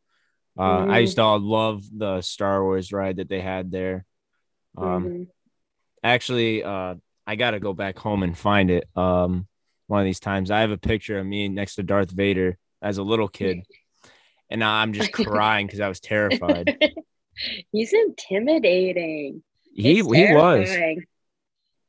Uh, 0.57 0.85
I 0.87 0.99
Mhm. 0.99 1.01
used 1.01 1.15
to 1.17 1.25
love 1.35 1.83
the 1.93 2.21
Star 2.21 2.63
Wars 2.63 2.93
ride 2.93 3.17
that 3.17 3.27
they 3.27 3.41
had 3.41 3.69
there. 3.69 4.05
Um, 4.77 5.07
Mhm. 5.07 5.27
actually, 6.03 6.63
uh, 6.63 6.95
I 7.27 7.35
got 7.35 7.51
to 7.51 7.59
go 7.59 7.73
back 7.73 7.99
home 7.99 8.23
and 8.23 8.37
find 8.37 8.71
it. 8.71 8.87
Um, 8.95 9.45
one 9.87 9.99
of 9.99 10.05
these 10.05 10.21
times, 10.21 10.49
I 10.49 10.61
have 10.61 10.71
a 10.71 10.77
picture 10.77 11.19
of 11.19 11.25
me 11.25 11.49
next 11.49 11.75
to 11.75 11.83
Darth 11.83 12.11
Vader 12.11 12.57
as 12.81 12.97
a 12.97 13.03
little 13.03 13.27
kid, 13.27 13.65
and 14.49 14.63
I'm 14.63 14.93
just 14.93 15.11
crying 15.25 15.67
because 15.67 15.81
I 15.81 15.89
was 15.89 15.99
terrified. 15.99 16.73
He's 17.73 17.91
intimidating. 17.91 19.43
he 19.73 19.95
he 19.95 20.01
was. 20.33 20.69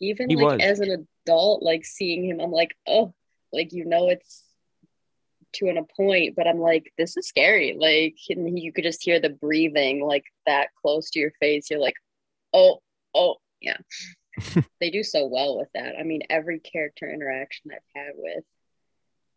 Even 0.01 0.29
He 0.29 0.37
like 0.37 0.45
was. 0.45 0.61
as 0.63 0.81
an 0.81 1.07
adult, 1.25 1.63
like 1.63 1.85
seeing 1.85 2.25
him, 2.25 2.41
I'm 2.41 2.53
like, 2.53 2.77
oh, 2.87 3.15
like 3.53 3.73
you 3.73 3.85
know, 3.85 4.09
it's 4.09 4.45
to 5.55 5.69
an 5.69 5.77
a 5.77 5.85
point, 5.85 6.35
but 6.37 6.47
I'm 6.47 6.59
like, 6.59 6.93
this 6.97 7.17
is 7.17 7.27
scary. 7.29 7.77
Like, 7.79 8.17
and 8.31 8.59
you 8.59 8.73
could 8.73 8.85
just 8.85 9.03
hear 9.03 9.21
the 9.21 9.29
breathing, 9.31 10.05
like 10.05 10.25
that 10.47 10.69
close 10.81 11.11
to 11.11 11.21
your 11.21 11.33
face. 11.41 11.71
You're 11.71 11.81
like, 11.81 11.97
oh, 12.53 12.81
oh, 13.15 13.37
yeah. 13.61 13.77
they 14.81 14.91
do 14.91 15.03
so 15.03 15.27
well 15.27 15.59
with 15.59 15.69
that. 15.75 15.95
I 15.99 16.05
mean, 16.05 16.23
every 16.31 16.59
character 16.59 17.11
interaction 17.11 17.71
I've 17.73 18.03
had 18.03 18.13
with. 18.17 18.45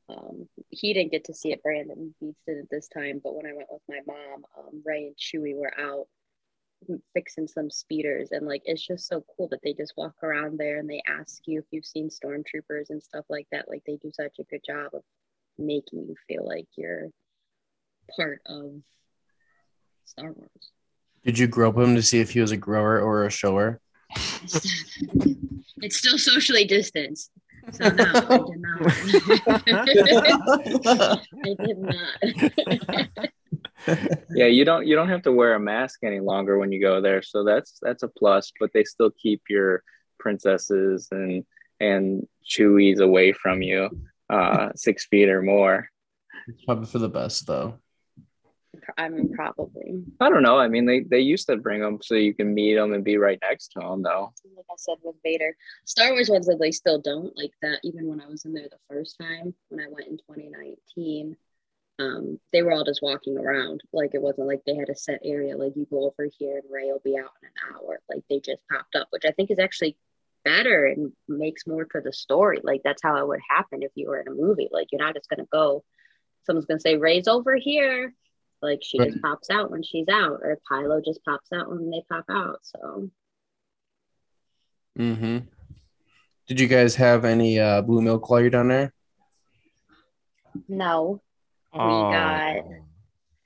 Um, 0.08 0.48
he 0.70 0.94
didn't 0.94 1.12
get 1.12 1.25
to 1.25 1.34
see 1.34 1.51
it. 1.51 1.63
Brandon 1.63 2.13
Beats 2.22 2.39
did 2.48 2.58
it 2.58 2.68
this 2.70 2.88
time, 2.88 3.20
but 3.24 3.36
when 3.36 3.46
I 3.46 3.54
went 3.56 3.70
with 3.72 3.82
my 3.89 4.00
mom, 4.06 4.46
um, 4.58 4.82
Rey 4.86 5.08
and 5.08 5.15
Chewie 5.18 5.56
were 5.56 5.74
out 5.80 6.08
fixing 7.13 7.48
some 7.48 7.70
speeders. 7.70 8.30
And 8.32 8.46
like 8.46 8.62
it's 8.65 8.86
just 8.86 9.08
so 9.08 9.24
cool 9.36 9.48
that 9.50 9.60
they 9.63 9.74
just 9.74 9.94
walk 9.98 10.15
around 10.24 10.58
there 10.58 10.80
and 10.80 10.89
they 10.89 11.01
ask 11.08 11.42
you 11.46 11.60
if 11.60 11.65
you've 11.72 11.86
seen 11.86 12.10
stormtroopers 12.10 12.89
and 12.89 13.01
stuff 13.01 13.25
like 13.30 13.48
that. 13.51 13.68
Like 13.68 13.84
they 13.86 13.98
do 13.98 14.12
such 14.13 14.39
a 14.39 14.44
good 14.44 14.62
job 14.65 14.92
of 14.94 15.01
making 15.58 16.06
you 16.08 16.15
feel 16.27 16.48
like 16.48 16.68
you're 16.75 17.10
part 18.15 18.42
of 18.46 18.82
star 20.06 20.32
wars. 20.32 20.72
Did 21.24 21.39
you 21.39 21.48
grope 21.48 21.77
him 21.77 21.96
to 21.96 22.04
see 22.04 22.20
if 22.20 22.32
he 22.32 22.42
was 22.42 22.51
a 22.51 22.58
grower 22.58 23.00
or 23.01 23.25
a 23.25 23.32
shower? 23.32 23.82
it's 25.82 25.98
still 25.98 26.18
socially 26.18 26.65
distanced. 26.65 27.32
So 27.72 27.89
no 27.89 28.04
i 28.06 28.38
did 28.38 28.60
not. 30.77 31.20
I 31.44 31.56
did 31.65 31.77
not 31.80 33.30
Yeah, 34.36 34.48
you 34.48 34.65
don't 34.65 34.86
you 34.86 34.96
don't 34.96 35.10
have 35.10 35.22
to 35.24 35.32
wear 35.32 35.54
a 35.56 35.60
mask 35.60 36.00
any 36.04 36.20
longer 36.20 36.58
when 36.58 36.72
you 36.72 36.82
go 36.82 37.01
there, 37.01 37.22
so 37.22 37.44
that's 37.44 37.77
that's 37.82 38.04
a 38.04 38.08
plus. 38.08 38.51
But 38.60 38.72
they 38.74 38.84
still 38.84 39.12
keep 39.12 39.44
your 39.50 39.84
princesses 40.20 41.08
and 41.12 41.46
and 41.80 42.27
Chewies 42.46 43.00
away 43.00 43.34
from 43.34 43.62
you, 43.62 43.89
uh, 44.30 44.70
six 44.75 45.06
feet 45.08 45.30
or 45.30 45.42
more. 45.42 45.89
It's 46.48 46.63
Probably 46.65 46.86
for 46.88 47.00
the 47.00 47.10
best, 47.10 47.48
though. 47.48 47.80
i 48.98 49.10
mean 49.10 49.34
probably 49.34 50.04
I 50.20 50.30
don't 50.30 50.44
know. 50.44 50.58
I 50.58 50.68
mean, 50.68 50.86
they 50.86 51.00
they 51.01 51.20
used 51.20 51.48
to 51.48 51.58
bring 51.58 51.82
them 51.82 52.00
so 52.01 52.15
you 52.15 52.34
can 52.34 52.54
meet 52.54 52.75
them 52.75 52.94
and 52.94 53.04
be 53.04 53.18
right 53.18 53.39
next 53.42 53.70
to 53.74 53.80
them, 53.80 54.04
though. 54.04 54.34
like 54.56 54.65
I 54.70 54.75
said 54.77 54.98
with 55.04 55.15
Vader. 55.24 55.56
Star 55.86 56.12
Wars 56.12 56.30
ones 56.30 56.48
that 56.48 56.60
they 56.60 56.72
still 56.72 57.00
don't 57.00 57.36
like 57.38 57.54
that. 57.62 57.80
Even 57.84 58.08
when 58.08 58.22
I 58.22 58.27
was 58.27 58.46
in 58.46 58.54
there 58.54 58.68
the 58.70 58.80
first 58.89 59.18
time, 59.20 59.54
when 59.70 59.80
I 59.86 59.88
went 59.89 60.08
in 60.08 60.18
2019, 60.18 61.36
um, 62.00 62.40
they 62.52 62.62
were 62.62 62.72
all 62.72 62.84
just 62.84 63.02
walking 63.02 63.38
around. 63.38 63.82
Like 63.94 64.12
it 64.14 64.22
wasn't 64.22 64.48
like 64.48 64.62
they 64.66 64.75
had 64.75 64.90
a 64.90 64.96
set 64.96 65.20
area. 65.24 65.58
Like 65.58 65.74
you 65.75 65.88
go 65.90 66.06
over 66.06 66.30
here 66.38 66.58
and 66.58 66.72
Rey 66.72 66.92
will 66.92 67.02
be 67.04 67.18
out 67.18 67.32
in 67.42 67.48
an 67.48 67.75
hour. 67.75 68.00
Like 68.10 68.24
they 68.30 68.40
just 68.40 68.62
popped 68.70 68.96
up, 68.96 69.08
which 69.12 69.25
I 69.25 69.32
think 69.32 69.52
is 69.52 69.60
actually 69.60 69.98
better 70.44 70.86
and 70.86 71.12
makes 71.28 71.66
more 71.66 71.88
for 71.92 72.02
the 72.02 72.14
story. 72.14 72.60
Like 72.64 72.82
that's 72.84 73.02
how 73.02 73.18
it 73.18 73.28
would 73.28 73.40
happen 73.50 73.84
if 73.84 73.92
you 73.96 74.10
were 74.10 74.20
in 74.20 74.28
a 74.28 74.32
movie. 74.32 74.70
Like 74.72 74.88
you're 74.92 75.02
not 75.02 75.16
just 75.16 75.30
gonna 75.30 75.48
go. 75.52 75.84
Someone's 76.44 76.66
gonna 76.66 76.80
say 76.80 76.98
Rey's 76.98 77.28
over 77.28 77.56
here. 77.56 78.14
Like 78.62 78.80
she 78.84 78.98
just 78.98 79.22
pops 79.22 79.50
out 79.50 79.72
when 79.72 79.84
she's 79.84 80.08
out, 80.10 80.40
or 80.42 80.60
Kylo 80.70 81.04
just 81.04 81.24
pops 81.24 81.52
out 81.54 81.70
when 81.70 81.90
they 81.90 82.04
pop 82.10 82.25
out. 82.30 82.60
So 82.64 83.10
Mm-hmm. 84.98 85.40
Did 86.48 86.60
you 86.60 86.68
guys 86.68 86.96
have 86.96 87.25
any 87.25 87.60
uh, 87.60 87.82
blue 87.82 88.02
milk 88.02 88.30
while 88.30 88.40
you're 88.40 88.50
down 88.50 88.70
there? 88.70 88.94
no, 90.70 91.22
Oh. 91.75 92.12
got- 92.12 92.65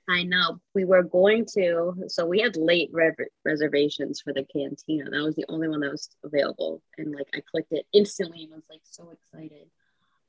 I 0.08 0.24
know. 0.24 0.58
We 0.74 0.84
were 0.84 1.04
going 1.04 1.46
to, 1.54 1.94
so 2.08 2.26
we 2.26 2.40
had 2.40 2.56
late 2.56 2.90
rev- 2.92 3.14
reservations 3.44 4.20
for 4.20 4.32
the 4.32 4.44
cantina. 4.44 5.08
That 5.08 5.22
was 5.22 5.36
the 5.36 5.44
only 5.48 5.68
one 5.68 5.80
that 5.80 5.92
was 5.92 6.08
available. 6.24 6.82
And 6.98 7.14
like 7.14 7.28
I 7.32 7.40
clicked 7.48 7.72
it 7.72 7.86
instantly 7.92 8.42
and 8.42 8.52
was 8.52 8.64
like 8.68 8.80
so 8.82 9.10
excited. 9.10 9.68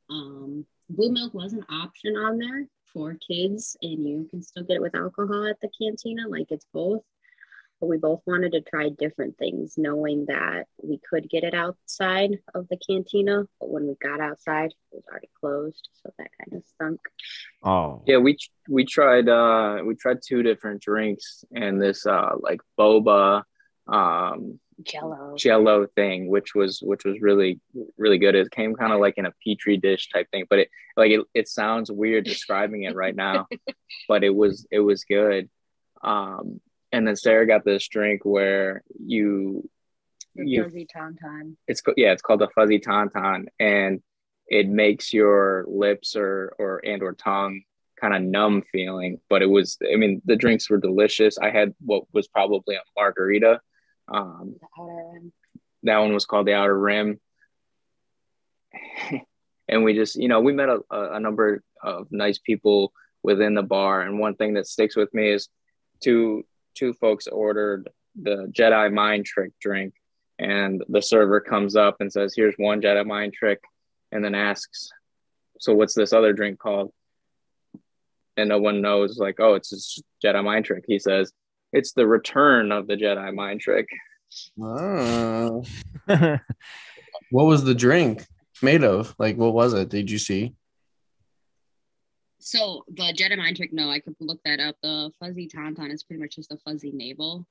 Um, 0.09 0.67
blue 0.89 1.11
milk 1.11 1.33
was 1.33 1.53
an 1.53 1.65
option 1.69 2.15
on 2.15 2.37
there 2.37 2.67
for 2.93 3.15
kids, 3.27 3.75
and 3.81 4.07
you 4.07 4.27
can 4.29 4.43
still 4.43 4.63
get 4.63 4.75
it 4.75 4.81
with 4.81 4.93
alcohol 4.93 5.47
at 5.47 5.59
the 5.61 5.69
cantina. 5.81 6.27
Like 6.27 6.51
it's 6.51 6.67
both. 6.71 7.01
But 7.81 7.87
we 7.87 7.97
both 7.97 8.21
wanted 8.27 8.51
to 8.51 8.61
try 8.61 8.89
different 8.89 9.39
things, 9.39 9.73
knowing 9.75 10.25
that 10.27 10.67
we 10.81 10.99
could 11.09 11.27
get 11.29 11.43
it 11.43 11.55
outside 11.55 12.37
of 12.53 12.67
the 12.69 12.77
cantina. 12.77 13.45
But 13.59 13.71
when 13.71 13.87
we 13.87 13.95
got 13.95 14.21
outside, 14.21 14.69
it 14.69 14.95
was 14.95 15.03
already 15.09 15.29
closed. 15.39 15.89
So 16.01 16.13
that 16.19 16.29
kind 16.39 16.61
of 16.61 16.67
stunk. 16.75 16.99
Oh. 17.63 18.03
Yeah, 18.05 18.17
we 18.17 18.37
we 18.69 18.85
tried 18.85 19.27
uh 19.27 19.79
we 19.83 19.95
tried 19.95 20.19
two 20.25 20.43
different 20.43 20.81
drinks 20.81 21.43
and 21.53 21.81
this 21.81 22.05
uh 22.05 22.35
like 22.39 22.61
boba 22.79 23.43
um 23.87 24.59
Jello. 24.83 25.35
jello 25.37 25.85
thing 25.95 26.27
which 26.27 26.55
was 26.55 26.81
which 26.81 27.05
was 27.05 27.21
really 27.21 27.59
really 27.97 28.17
good 28.17 28.33
it 28.33 28.49
came 28.51 28.75
kind 28.75 28.91
of 28.93 28.99
like 28.99 29.15
in 29.17 29.25
a 29.25 29.33
petri 29.43 29.77
dish 29.77 30.09
type 30.09 30.27
thing 30.31 30.45
but 30.49 30.59
it 30.59 30.69
like 30.97 31.11
it, 31.11 31.21
it 31.33 31.47
sounds 31.47 31.91
weird 31.91 32.25
describing 32.25 32.83
it 32.83 32.95
right 32.95 33.15
now 33.15 33.47
but 34.07 34.23
it 34.23 34.33
was 34.33 34.65
it 34.71 34.79
was 34.79 35.03
good 35.03 35.49
um 36.03 36.59
and 36.91 37.07
then 37.07 37.15
sarah 37.15 37.47
got 37.47 37.63
this 37.65 37.87
drink 37.87 38.21
where 38.23 38.83
you 39.03 39.69
you 40.35 40.63
Fuzzy 40.63 40.87
tauntaun. 40.95 41.55
it's 41.67 41.81
yeah 41.97 42.11
it's 42.11 42.21
called 42.21 42.41
the 42.41 42.49
fuzzy 42.55 42.79
tauntaun 42.79 43.45
and 43.59 44.01
it 44.47 44.67
makes 44.67 45.13
your 45.13 45.65
lips 45.67 46.15
or 46.15 46.53
or 46.57 46.81
and 46.85 47.01
or 47.01 47.13
tongue 47.13 47.63
kind 47.99 48.15
of 48.15 48.21
numb 48.21 48.63
feeling 48.71 49.19
but 49.29 49.41
it 49.41 49.49
was 49.49 49.77
i 49.91 49.95
mean 49.95 50.21
the 50.25 50.35
drinks 50.35 50.69
were 50.69 50.77
delicious 50.77 51.37
i 51.37 51.49
had 51.49 51.73
what 51.79 52.03
was 52.13 52.27
probably 52.27 52.75
a 52.75 52.81
margarita 52.95 53.59
um 54.11 54.55
The 54.59 54.67
outer 54.81 55.11
rim. 55.13 55.33
that 55.83 55.97
one 55.99 56.13
was 56.13 56.25
called 56.25 56.47
the 56.47 56.53
outer 56.53 56.77
rim 56.77 57.19
and 59.67 59.83
we 59.83 59.93
just 59.93 60.15
you 60.15 60.27
know 60.27 60.41
we 60.41 60.53
met 60.53 60.69
a, 60.69 60.79
a, 60.91 61.19
number 61.19 61.61
of 61.83 62.07
nice 62.11 62.39
people 62.39 62.93
within 63.21 63.53
the 63.53 63.61
bar 63.61 64.01
and 64.01 64.19
one 64.19 64.35
thing 64.35 64.53
that 64.53 64.67
sticks 64.67 64.95
with 64.95 65.13
me 65.13 65.29
is 65.29 65.49
two 66.01 66.43
two 66.75 66.93
folks 66.93 67.27
ordered 67.27 67.89
the 68.21 68.51
jedi 68.51 68.91
mind 68.91 69.25
trick 69.25 69.51
drink 69.59 69.93
and 70.39 70.83
the 70.89 71.01
server 71.01 71.39
comes 71.39 71.75
up 71.75 71.97
and 71.99 72.11
says 72.11 72.33
here's 72.35 72.55
one 72.57 72.81
jedi 72.81 73.05
mind 73.05 73.33
trick 73.33 73.61
and 74.11 74.23
then 74.23 74.35
asks 74.35 74.89
so 75.59 75.73
what's 75.73 75.93
this 75.93 76.13
other 76.13 76.33
drink 76.33 76.59
called 76.59 76.91
and 78.37 78.49
no 78.49 78.59
one 78.59 78.81
knows 78.81 79.17
like 79.17 79.39
oh 79.39 79.53
it's 79.53 79.69
just 79.69 80.03
jedi 80.23 80.43
mind 80.43 80.65
trick 80.65 80.83
he 80.87 80.99
says 80.99 81.31
it's 81.71 81.93
the 81.93 82.05
return 82.05 82.71
of 82.71 82.87
the 82.87 82.95
jedi 82.95 83.33
mind 83.33 83.61
trick 83.61 83.87
Oh. 84.61 85.63
What 87.31 87.45
was 87.45 87.63
the 87.63 87.75
drink 87.75 88.25
made 88.61 88.83
of? 88.83 89.15
Like, 89.17 89.37
what 89.37 89.53
was 89.53 89.73
it? 89.73 89.87
Did 89.87 90.11
you 90.11 90.19
see? 90.19 90.53
So 92.41 92.83
the 92.87 93.13
Jedi 93.13 93.37
mind 93.37 93.57
trick, 93.57 93.71
no, 93.71 93.89
I 93.89 93.99
could 93.99 94.15
look 94.19 94.41
that 94.43 94.59
up. 94.59 94.75
The 94.81 95.11
fuzzy 95.19 95.47
tauntaun 95.47 95.91
is 95.91 96.03
pretty 96.03 96.21
much 96.21 96.35
just 96.35 96.51
a 96.51 96.57
fuzzy 96.57 96.91
navel. 96.91 97.45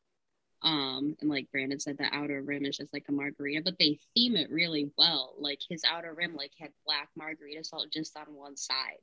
Um, 0.63 1.17
and 1.21 1.31
like 1.31 1.51
Brandon 1.51 1.81
said, 1.81 1.97
the 1.97 2.13
outer 2.13 2.43
rim 2.43 2.67
is 2.67 2.77
just 2.77 2.93
like 2.93 3.07
a 3.09 3.13
margarita, 3.13 3.63
but 3.65 3.79
they 3.79 3.99
theme 4.15 4.37
it 4.37 4.51
really 4.51 4.91
well. 4.99 5.35
Like 5.39 5.61
his 5.67 5.83
outer 5.85 6.13
rim, 6.13 6.35
like 6.37 6.53
had 6.59 6.71
black 6.85 7.09
margarita 7.17 7.65
salt 7.65 7.87
just 7.93 8.17
on 8.17 8.35
one 8.35 8.57
side. 8.57 9.01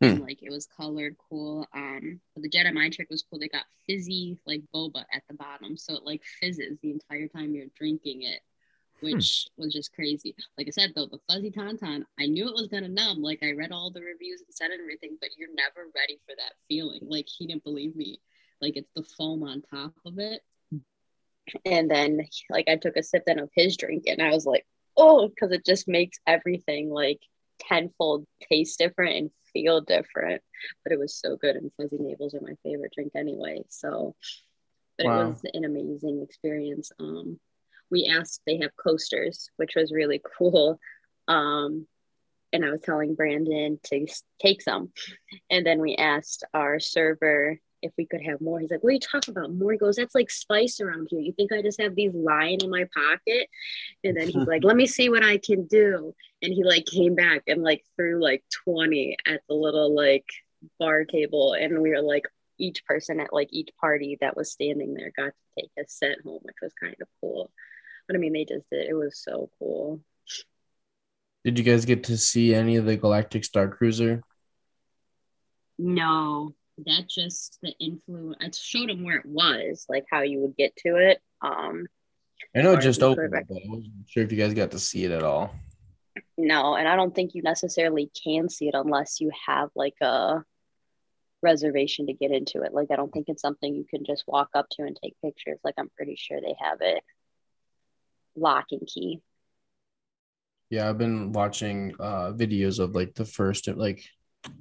And 0.00 0.20
like 0.20 0.42
it 0.42 0.50
was 0.50 0.66
colored 0.66 1.16
cool. 1.30 1.66
Um, 1.72 2.20
but 2.34 2.42
the 2.42 2.50
Jedi 2.50 2.72
mind 2.74 2.92
trick 2.92 3.08
was 3.08 3.22
cool. 3.22 3.38
They 3.38 3.46
got 3.48 3.66
fizzy 3.86 4.36
like 4.44 4.62
boba 4.74 5.04
at 5.14 5.22
the 5.28 5.34
bottom, 5.34 5.76
so 5.76 5.94
it 5.94 6.04
like 6.04 6.22
fizzes 6.40 6.76
the 6.82 6.90
entire 6.90 7.28
time 7.28 7.54
you're 7.54 7.66
drinking 7.76 8.22
it, 8.22 8.40
which 9.02 9.46
was 9.56 9.72
just 9.72 9.92
crazy. 9.92 10.34
Like 10.56 10.66
I 10.68 10.70
said 10.70 10.92
though, 10.94 11.06
the 11.06 11.18
fuzzy 11.28 11.50
tauntaun, 11.50 12.04
I 12.18 12.26
knew 12.26 12.48
it 12.48 12.54
was 12.54 12.68
gonna 12.68 12.88
numb. 12.88 13.22
Like 13.22 13.40
I 13.42 13.52
read 13.52 13.72
all 13.72 13.90
the 13.90 14.00
reviews 14.02 14.40
and 14.40 14.54
said 14.54 14.70
everything, 14.72 15.16
but 15.20 15.30
you're 15.36 15.54
never 15.54 15.88
ready 15.94 16.18
for 16.26 16.34
that 16.36 16.54
feeling. 16.68 17.00
Like 17.02 17.26
he 17.28 17.46
didn't 17.46 17.64
believe 17.64 17.96
me. 17.96 18.20
Like 18.60 18.76
it's 18.76 18.90
the 18.94 19.02
foam 19.02 19.42
on 19.42 19.62
top 19.62 19.92
of 20.06 20.18
it. 20.18 20.40
And 21.64 21.90
then 21.90 22.20
like 22.50 22.68
I 22.68 22.76
took 22.76 22.96
a 22.96 23.02
sip 23.02 23.24
then 23.26 23.38
of 23.40 23.50
his 23.54 23.76
drink 23.76 24.04
and 24.06 24.22
I 24.22 24.30
was 24.30 24.46
like, 24.46 24.64
oh, 24.96 25.28
because 25.28 25.50
it 25.52 25.66
just 25.66 25.88
makes 25.88 26.18
everything 26.26 26.88
like 26.88 27.20
tenfold 27.58 28.26
taste 28.48 28.78
different 28.78 29.16
and 29.16 29.30
feel 29.52 29.80
different. 29.80 30.42
But 30.84 30.92
it 30.92 30.98
was 30.98 31.14
so 31.14 31.36
good 31.36 31.56
and 31.56 31.72
fuzzy 31.76 31.98
navels 31.98 32.34
are 32.34 32.40
my 32.40 32.54
favorite 32.62 32.92
drink 32.94 33.12
anyway. 33.16 33.62
So 33.68 34.14
but 34.98 35.06
Wow. 35.06 35.20
it 35.22 35.26
was 35.28 35.40
an 35.54 35.64
amazing 35.64 36.22
experience. 36.22 36.92
Um 37.00 37.40
we 37.92 38.06
asked 38.06 38.40
they 38.46 38.58
have 38.58 38.76
coasters, 38.76 39.50
which 39.56 39.74
was 39.76 39.92
really 39.92 40.20
cool. 40.38 40.80
Um 41.28 41.86
and 42.52 42.64
I 42.64 42.70
was 42.70 42.82
telling 42.82 43.14
Brandon 43.14 43.80
to 43.84 44.06
take 44.40 44.60
some. 44.60 44.92
And 45.50 45.64
then 45.64 45.80
we 45.80 45.96
asked 45.96 46.44
our 46.52 46.78
server 46.80 47.58
if 47.82 47.92
we 47.98 48.06
could 48.06 48.22
have 48.22 48.40
more. 48.40 48.60
He's 48.60 48.70
like, 48.70 48.82
What 48.82 48.90
are 48.90 48.94
you 48.94 49.00
talking 49.00 49.32
about? 49.32 49.52
More? 49.52 49.72
He 49.72 49.78
goes, 49.78 49.96
That's 49.96 50.14
like 50.14 50.30
spice 50.30 50.80
around 50.80 51.08
here. 51.10 51.20
You 51.20 51.32
think 51.32 51.52
I 51.52 51.62
just 51.62 51.80
have 51.80 51.94
these 51.94 52.14
lying 52.14 52.60
in 52.62 52.70
my 52.70 52.86
pocket? 52.94 53.48
And 54.04 54.16
then 54.16 54.28
he's 54.28 54.34
like, 54.46 54.64
Let 54.64 54.76
me 54.76 54.86
see 54.86 55.08
what 55.08 55.24
I 55.24 55.38
can 55.38 55.66
do. 55.66 56.14
And 56.42 56.52
he 56.52 56.64
like 56.64 56.86
came 56.86 57.14
back 57.14 57.42
and 57.46 57.62
like 57.62 57.84
threw 57.96 58.22
like 58.22 58.44
20 58.64 59.16
at 59.26 59.40
the 59.48 59.54
little 59.54 59.94
like 59.94 60.26
bar 60.78 61.04
table, 61.04 61.54
and 61.54 61.80
we 61.80 61.90
were 61.90 62.02
like 62.02 62.24
each 62.58 62.84
person 62.84 63.18
at 63.20 63.32
like 63.32 63.48
each 63.50 63.70
party 63.80 64.18
that 64.20 64.36
was 64.36 64.52
standing 64.52 64.94
there 64.94 65.12
got 65.16 65.32
to 65.32 65.60
take 65.62 65.70
a 65.78 65.88
set 65.88 66.18
home, 66.24 66.40
which 66.42 66.56
was 66.62 66.72
kind 66.80 66.96
of 67.00 67.08
cool. 67.20 67.50
But 68.06 68.16
I 68.16 68.18
mean, 68.18 68.32
they 68.32 68.44
just 68.44 68.68
did. 68.70 68.88
It 68.88 68.94
was 68.94 69.18
so 69.22 69.50
cool. 69.58 70.00
Did 71.44 71.58
you 71.58 71.64
guys 71.64 71.84
get 71.84 72.04
to 72.04 72.16
see 72.16 72.54
any 72.54 72.76
of 72.76 72.84
the 72.84 72.96
Galactic 72.96 73.44
Star 73.44 73.68
Cruiser? 73.68 74.22
No, 75.78 76.54
that 76.86 77.08
just 77.08 77.58
the 77.62 77.74
influence. 77.80 78.36
I 78.40 78.50
showed 78.52 78.88
them 78.88 79.02
where 79.02 79.16
it 79.16 79.26
was, 79.26 79.86
like 79.88 80.04
how 80.10 80.20
you 80.20 80.40
would 80.40 80.56
get 80.56 80.76
to 80.86 80.96
it. 80.96 81.20
Um, 81.40 81.86
I 82.54 82.62
know 82.62 82.74
it 82.74 82.80
just 82.80 83.00
the 83.00 83.06
opened, 83.06 83.32
Corvette. 83.32 83.48
but 83.48 83.56
I 83.56 83.68
wasn't 83.68 83.92
sure 84.08 84.22
if 84.22 84.30
you 84.30 84.38
guys 84.38 84.54
got 84.54 84.70
to 84.72 84.78
see 84.78 85.04
it 85.04 85.10
at 85.10 85.24
all. 85.24 85.54
no, 86.38 86.76
and 86.76 86.86
I 86.86 86.94
don't 86.94 87.14
think 87.14 87.34
you 87.34 87.42
necessarily 87.42 88.10
can 88.22 88.48
see 88.48 88.68
it 88.68 88.74
unless 88.74 89.20
you 89.20 89.30
have 89.46 89.70
like 89.74 89.96
a 90.00 90.44
reservation 91.42 92.06
to 92.06 92.12
get 92.12 92.30
into 92.30 92.62
it. 92.62 92.72
Like 92.72 92.92
I 92.92 92.96
don't 92.96 93.12
think 93.12 93.28
it's 93.28 93.42
something 93.42 93.74
you 93.74 93.86
can 93.88 94.04
just 94.04 94.24
walk 94.28 94.50
up 94.54 94.68
to 94.72 94.82
and 94.82 94.96
take 95.02 95.16
pictures. 95.24 95.58
Like 95.64 95.74
I'm 95.76 95.90
pretty 95.96 96.14
sure 96.16 96.40
they 96.40 96.54
have 96.60 96.78
it 96.82 97.02
lock 98.36 98.66
and 98.72 98.86
key. 98.86 99.22
Yeah, 100.70 100.88
I've 100.88 100.98
been 100.98 101.32
watching 101.32 101.94
uh 102.00 102.32
videos 102.32 102.78
of 102.78 102.94
like 102.94 103.14
the 103.14 103.24
first 103.24 103.68
like 103.68 104.04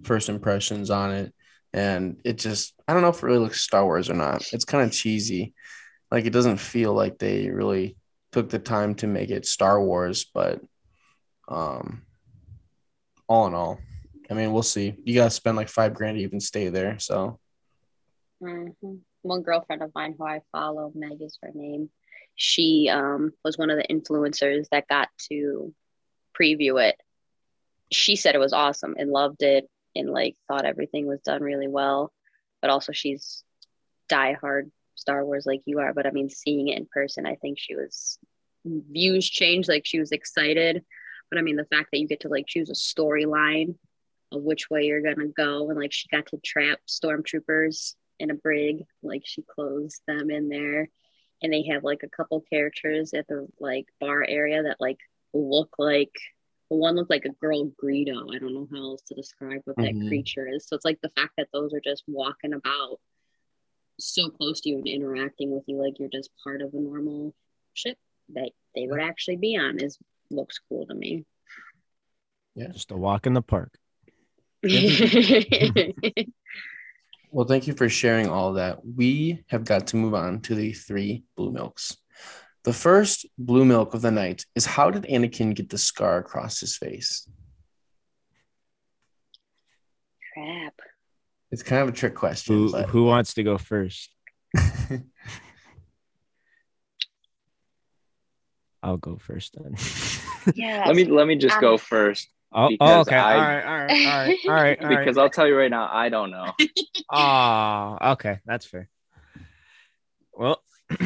first 0.04 0.30
impressions 0.30 0.90
on 0.90 1.12
it, 1.14 1.34
and 1.74 2.20
it 2.26 2.38
just 2.38 2.74
I 2.88 2.94
don't 2.94 3.02
know 3.02 3.10
if 3.10 3.18
it 3.18 3.24
really 3.24 3.40
looks 3.40 3.62
Star 3.62 3.86
Wars 3.86 4.10
or 4.10 4.14
not. 4.16 4.44
It's 4.52 4.66
kind 4.66 4.84
of 4.84 4.92
cheesy. 4.96 5.54
Like 6.12 6.26
it 6.26 6.32
doesn't 6.34 6.58
feel 6.60 6.94
like 6.94 7.20
they 7.20 7.50
really 7.50 7.98
took 8.34 8.50
the 8.50 8.60
time 8.60 8.96
to 8.98 9.08
make 9.08 9.32
it 9.32 9.46
Star 9.46 9.82
Wars, 9.84 10.26
but 10.34 10.62
um 11.50 12.04
all 13.28 13.48
in 13.48 13.54
all, 13.54 13.80
I 14.30 14.34
mean 14.34 14.52
we'll 14.54 14.64
see. 14.64 14.96
You 15.06 15.16
gotta 15.16 15.30
spend 15.32 15.58
like 15.58 15.70
five 15.70 15.94
grand 15.94 16.18
to 16.18 16.24
even 16.24 16.40
stay 16.40 16.70
there. 16.70 17.00
So 17.00 17.40
hmm 18.42 18.68
One 19.22 19.42
girlfriend 19.44 19.84
of 19.84 19.92
mine 19.96 20.16
who 20.18 20.26
I 20.26 20.42
follow, 20.52 20.92
Meg 20.96 21.22
is 21.22 21.38
her 21.42 21.52
name. 21.54 21.90
She 22.44 22.90
um, 22.92 23.34
was 23.46 23.56
one 23.56 23.70
of 23.70 23.78
the 23.78 23.86
influencers 23.88 24.68
that 24.72 24.88
got 24.88 25.10
to 25.30 25.76
preview 26.36 26.84
it. 26.84 26.96
She 27.92 28.16
said 28.16 28.34
it 28.34 28.40
was 28.40 28.52
awesome 28.52 28.96
and 28.98 29.12
loved 29.12 29.44
it 29.44 29.70
and 29.96 30.10
like 30.10 30.36
thought 30.48 30.66
everything 30.66 31.06
was 31.06 31.22
done 31.22 31.44
really 31.44 31.68
well. 31.68 32.12
But 32.60 32.72
also, 32.72 32.94
she's 32.94 33.44
diehard 34.12 34.72
Star 34.96 35.24
Wars 35.24 35.46
like 35.46 35.62
you 35.66 35.82
are. 35.82 35.94
But 35.94 36.08
I 36.08 36.10
mean, 36.10 36.30
seeing 36.32 36.70
it 36.70 36.80
in 36.80 36.88
person, 36.92 37.28
I 37.28 37.36
think 37.36 37.60
she 37.60 37.76
was 37.76 38.18
views 38.66 39.30
changed. 39.30 39.70
Like 39.70 39.86
she 39.86 40.00
was 40.00 40.12
excited. 40.12 40.84
But 41.30 41.38
I 41.38 41.44
mean, 41.44 41.58
the 41.58 41.66
fact 41.66 41.90
that 41.92 42.00
you 42.00 42.08
get 42.08 42.22
to 42.22 42.28
like 42.28 42.48
choose 42.48 42.72
a 42.72 42.74
storyline 42.74 43.76
of 44.32 44.42
which 44.42 44.68
way 44.68 44.86
you're 44.86 45.04
gonna 45.04 45.28
go, 45.28 45.70
and 45.70 45.78
like 45.80 45.92
she 45.92 46.08
got 46.08 46.26
to 46.28 46.40
trap 46.44 46.80
stormtroopers 46.90 47.94
in 48.18 48.32
a 48.32 48.34
brig, 48.34 48.86
like 49.04 49.22
she 49.26 49.44
closed 49.44 50.02
them 50.08 50.32
in 50.32 50.50
there, 50.50 50.90
and 51.42 51.52
they 51.52 51.64
have 51.64 51.84
like 51.84 52.04
a 52.04 52.10
couple 52.10 52.44
characters 52.50 53.14
at 53.14 53.28
the 53.28 53.48
like 53.60 53.88
bar 54.00 54.24
area 54.28 54.64
that 54.64 54.78
like 54.80 55.00
look 55.34 55.76
like 55.78 56.12
the 56.70 56.78
one 56.78 56.96
looked 56.96 57.10
like 57.10 57.26
a 57.26 57.30
girl 57.30 57.72
Greedo. 57.82 58.34
I 58.34 58.40
don't 58.40 58.54
know 58.54 58.68
how 58.72 58.78
else 58.92 59.02
to 59.08 59.16
describe 59.16 59.62
what 59.66 59.76
that 59.78 59.94
Mhm. 59.96 60.08
creature 60.08 60.48
is. 60.48 60.66
So 60.68 60.76
it's 60.76 60.86
like 60.86 61.02
the 61.02 61.10
fact 61.10 61.34
that 61.38 61.50
those 61.52 61.74
are 61.74 61.82
just 61.82 62.04
walking 62.08 62.54
about 62.54 63.00
so 64.00 64.30
close 64.30 64.62
to 64.62 64.70
you 64.70 64.78
and 64.78 64.88
interacting 64.88 65.52
with 65.52 65.64
you 65.68 65.76
like 65.78 66.00
you're 66.00 66.10
just 66.10 66.32
part 66.44 66.62
of 66.62 66.74
a 66.74 66.80
normal 66.80 67.34
ship 67.74 67.98
that 68.30 68.52
they 68.74 68.88
would 68.88 69.02
actually 69.02 69.36
be 69.36 69.58
on 69.58 69.80
is 69.80 69.98
looks 70.30 70.60
cool 70.70 70.86
to 70.88 70.94
me. 70.94 71.26
Yeah, 72.56 72.70
just 72.70 72.92
a 72.92 72.98
walk 72.98 73.26
in 73.28 73.34
the 73.34 73.42
park. 73.42 73.78
Well, 77.32 77.48
thank 77.48 77.66
you 77.66 77.74
for 77.74 77.88
sharing 77.88 78.28
all 78.28 78.54
that. 78.54 78.80
We 78.86 79.44
have 79.48 79.64
got 79.64 79.88
to 79.88 79.96
move 79.96 80.14
on 80.14 80.42
to 80.42 80.54
the 80.56 80.74
three 80.74 81.24
blue 81.38 81.52
milks. 81.52 81.96
The 82.66 82.74
first 82.74 83.26
blue 83.38 83.64
milk 83.64 83.94
of 83.94 84.02
the 84.02 84.12
night 84.12 84.46
is 84.54 84.66
how 84.66 84.92
did 84.92 85.04
Anakin 85.04 85.56
get 85.56 85.70
the 85.70 85.78
scar 85.78 86.18
across 86.18 86.60
his 86.60 86.76
face? 86.76 87.28
Crap. 90.34 90.74
It's 91.52 91.64
kind 91.64 91.82
of 91.84 91.88
a 91.90 91.94
trick 91.94 92.16
question, 92.16 92.56
Who 92.56 92.72
but 92.72 92.90
who 92.90 93.06
wants 93.06 93.34
to 93.36 93.44
go 93.44 93.58
first? 93.58 94.10
I'll 98.84 98.98
go 98.98 99.18
first 99.18 99.56
then. 99.56 99.76
Yeah. 100.56 100.84
Let 100.86 100.96
me 100.96 101.06
let 101.06 101.28
me 101.28 101.36
just 101.36 101.60
go 101.62 101.74
Um, 101.74 101.78
first 101.80 102.28
oh, 102.52 102.70
Because 102.70 103.08
okay. 103.08 103.16
I- 103.16 103.36
all 103.36 103.42
right, 103.42 103.66
all 103.66 103.78
right, 103.78 103.90
all 103.90 103.98
right, 104.26 104.38
all 104.48 104.54
right, 104.54 104.80
all 104.82 104.88
right. 104.90 105.00
because 105.00 105.18
I'll 105.18 105.30
tell 105.30 105.48
you 105.48 105.56
right 105.58 105.72
now, 105.72 105.90
I 105.92 106.10
don't 106.10 106.32
know. 106.32 106.52
Oh, 107.14 107.98
okay, 108.14 108.40
that's 108.46 108.66
fair. 108.66 108.88
Well, 110.34 110.64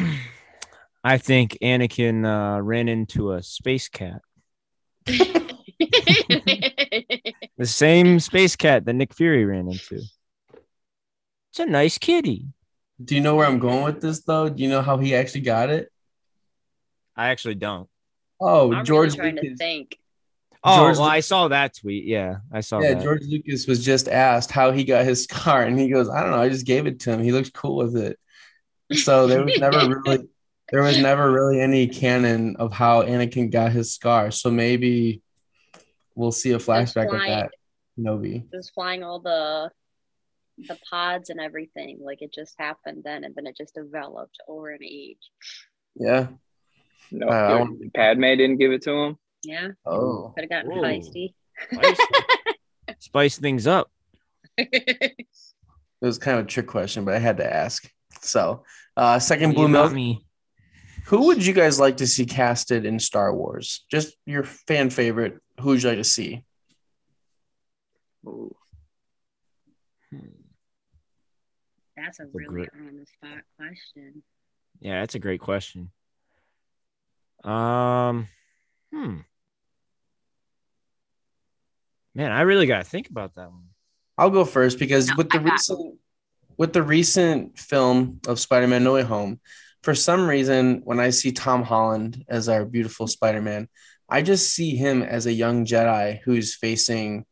I 1.02 1.18
think 1.18 1.58
Anakin 1.60 2.24
uh, 2.24 2.60
ran 2.62 2.86
into 2.88 3.32
a 3.32 3.42
space 3.42 3.88
cat, 3.88 4.20
the 5.06 5.56
same 7.64 8.20
space 8.20 8.54
cat 8.56 8.84
that 8.84 8.92
Nick 8.94 9.14
Fury 9.14 9.44
ran 9.44 9.68
into. 9.68 10.00
It's 11.50 11.58
a 11.58 11.66
nice 11.66 11.98
kitty. 11.98 12.46
do 13.02 13.14
you 13.16 13.20
know 13.20 13.34
where 13.34 13.46
I'm 13.46 13.58
going 13.58 13.82
with 13.84 14.00
this 14.00 14.22
though? 14.22 14.48
Do 14.48 14.62
you 14.62 14.68
know 14.68 14.82
how 14.82 14.98
he 14.98 15.12
actually 15.14 15.40
got 15.42 15.70
it? 15.70 15.90
I 17.16 17.28
actually 17.30 17.56
don't. 17.56 17.88
Oh, 18.40 18.72
I'm 18.72 18.84
George 18.84 19.16
really 19.16 19.32
trying 19.32 19.36
to 19.44 19.56
think. 19.56 19.98
Oh, 20.66 20.76
George 20.76 20.96
well, 20.96 21.06
Lu- 21.06 21.12
I 21.12 21.20
saw 21.20 21.48
that 21.48 21.74
tweet. 21.76 22.04
Yeah, 22.04 22.36
I 22.52 22.60
saw 22.60 22.80
Yeah, 22.80 22.94
that. 22.94 23.02
George 23.02 23.22
Lucas 23.24 23.66
was 23.66 23.84
just 23.84 24.08
asked 24.08 24.50
how 24.50 24.70
he 24.72 24.84
got 24.84 25.04
his 25.04 25.24
scar, 25.28 25.62
and 25.62 25.78
he 25.78 25.88
goes, 25.88 26.08
"I 26.08 26.22
don't 26.22 26.30
know. 26.32 26.40
I 26.40 26.48
just 26.48 26.66
gave 26.66 26.86
it 26.86 27.00
to 27.00 27.12
him. 27.12 27.22
He 27.22 27.32
looks 27.32 27.50
cool 27.50 27.76
with 27.76 27.96
it." 27.96 28.18
So 28.92 29.26
there 29.26 29.44
was 29.44 29.58
never 29.58 30.00
really, 30.06 30.28
there 30.70 30.82
was 30.82 30.98
never 30.98 31.30
really 31.30 31.60
any 31.60 31.86
canon 31.88 32.56
of 32.56 32.72
how 32.72 33.02
Anakin 33.02 33.50
got 33.50 33.72
his 33.72 33.92
scar. 33.92 34.30
So 34.30 34.50
maybe 34.50 35.22
we'll 36.14 36.32
see 36.32 36.52
a 36.52 36.58
flashback 36.58 37.06
of 37.14 37.20
that. 37.26 37.50
Novi. 37.96 38.44
It 38.52 38.56
was 38.56 38.70
flying 38.70 39.02
all 39.02 39.20
the 39.20 39.70
the 40.58 40.78
pods 40.90 41.30
and 41.30 41.40
everything. 41.40 41.98
Like 42.00 42.22
it 42.22 42.32
just 42.32 42.54
happened 42.58 43.02
then, 43.04 43.24
and 43.24 43.34
then 43.34 43.46
it 43.46 43.56
just 43.56 43.74
developed 43.74 44.38
over 44.48 44.70
an 44.70 44.82
age. 44.82 45.30
Yeah. 45.94 46.28
No, 47.10 47.28
Uh, 47.28 47.30
I 47.30 47.48
your- 47.50 47.58
want- 47.60 47.94
Padme 47.94 48.22
didn't 48.22 48.56
give 48.58 48.72
it 48.72 48.82
to 48.82 48.92
him. 48.92 49.18
Yeah, 49.46 49.68
Oh. 49.84 50.32
could 50.34 50.42
have 50.44 50.50
gotten 50.50 50.70
Whoa. 50.70 50.82
feisty. 50.82 51.34
Spice 52.98 53.38
things 53.38 53.66
up. 53.66 53.90
It 54.58 56.04
was 56.04 56.18
kind 56.18 56.38
of 56.38 56.44
a 56.44 56.48
trick 56.48 56.66
question, 56.66 57.06
but 57.06 57.14
I 57.14 57.18
had 57.18 57.38
to 57.38 57.50
ask. 57.50 57.90
So, 58.20 58.64
uh, 58.98 59.18
second 59.18 59.54
blue 59.54 59.66
You 59.66 59.72
got 59.72 59.82
milk. 59.84 59.92
me. 59.94 60.26
Who 61.06 61.24
would 61.26 61.44
you 61.44 61.54
guys 61.54 61.80
like 61.80 61.96
to 61.98 62.06
see 62.06 62.26
casted 62.26 62.84
in 62.84 62.98
Star 63.00 63.34
Wars? 63.34 63.86
Just 63.90 64.14
your 64.26 64.44
fan 64.44 64.90
favorite. 64.90 65.40
Who 65.60 65.70
would 65.70 65.82
you 65.82 65.88
like 65.88 65.98
to 65.98 66.04
see? 66.04 66.44
Ooh. 68.26 68.54
That's 71.96 72.20
a 72.20 72.24
a 72.24 72.26
really 72.34 72.48
great- 72.48 72.68
on 72.74 72.96
the 72.98 73.06
spot 73.06 73.42
question. 73.56 74.22
Yeah, 74.80 75.00
that's 75.00 75.14
a 75.14 75.18
great 75.18 75.40
question. 75.40 75.90
Um, 77.42 78.28
hmm. 78.92 79.20
Man, 82.16 82.32
I 82.32 82.40
really 82.40 82.66
got 82.66 82.78
to 82.78 82.84
think 82.84 83.10
about 83.10 83.34
that 83.34 83.50
one. 83.50 83.64
I'll 84.16 84.30
go 84.30 84.46
first 84.46 84.78
because 84.78 85.08
No, 85.08 85.14
with 85.18 85.28
the 85.28 85.38
I 85.38 85.42
got- 85.42 85.52
recent 85.52 85.98
with 86.56 86.72
the 86.72 86.82
recent 86.82 87.58
film 87.58 88.18
of 88.26 88.40
Spider-Man 88.40 88.82
No 88.82 88.94
Way 88.94 89.02
Home, 89.02 89.38
for 89.82 89.94
some 89.94 90.26
reason 90.26 90.80
when 90.84 90.98
I 90.98 91.10
see 91.10 91.30
Tom 91.30 91.62
Holland 91.62 92.24
as 92.26 92.48
our 92.48 92.64
beautiful 92.64 93.06
Spider-Man, 93.06 93.68
I 94.08 94.22
just 94.22 94.54
see 94.54 94.74
him 94.74 95.02
as 95.02 95.26
a 95.26 95.32
young 95.32 95.66
Jedi 95.66 96.20
who's 96.24 96.54
facing 96.54 97.26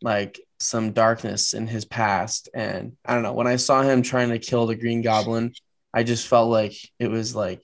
like 0.00 0.40
some 0.58 0.92
darkness 0.92 1.52
in 1.52 1.66
his 1.66 1.84
past 1.84 2.48
and 2.54 2.96
I 3.04 3.12
don't 3.12 3.22
know, 3.22 3.34
when 3.34 3.46
I 3.46 3.56
saw 3.56 3.82
him 3.82 4.00
trying 4.00 4.30
to 4.30 4.38
kill 4.38 4.66
the 4.66 4.74
Green 4.76 5.02
Goblin, 5.02 5.52
I 5.92 6.02
just 6.02 6.26
felt 6.26 6.48
like 6.48 6.72
it 6.98 7.10
was 7.10 7.34
like 7.36 7.62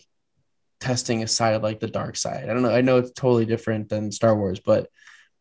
testing 0.80 1.22
a 1.22 1.26
side 1.26 1.54
of 1.54 1.62
like 1.62 1.80
the 1.80 1.88
dark 1.88 2.16
side. 2.16 2.44
I 2.50 2.52
don't 2.52 2.62
know. 2.62 2.70
I 2.74 2.83
know 2.83 2.98
it's 2.98 3.12
totally 3.12 3.46
different 3.46 3.88
than 3.88 4.12
Star 4.12 4.37
Wars, 4.37 4.61
but 4.61 4.90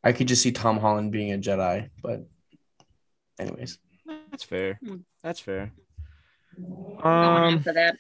I 0.04 0.12
could 0.12 0.28
just 0.28 0.42
see 0.42 0.52
Tom 0.52 0.80
Holland 0.80 1.12
being 1.12 1.32
a 1.32 1.38
Jedi, 1.38 1.90
but 2.02 2.28
anyways. 3.40 3.80
That's 4.32 4.44
fair. 4.44 4.80
Hmm. 4.84 4.98
That's 5.22 5.40
fair. 5.40 5.72
Um, 6.58 7.04
off 7.04 7.66
of 7.68 7.76
that. 7.76 7.96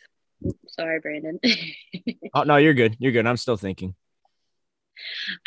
Sorry, 0.67 0.99
Brandon. 0.99 1.39
oh 2.33 2.43
no, 2.43 2.57
you're 2.57 2.73
good. 2.73 2.95
You're 2.99 3.11
good. 3.11 3.25
I'm 3.25 3.37
still 3.37 3.57
thinking. 3.57 3.95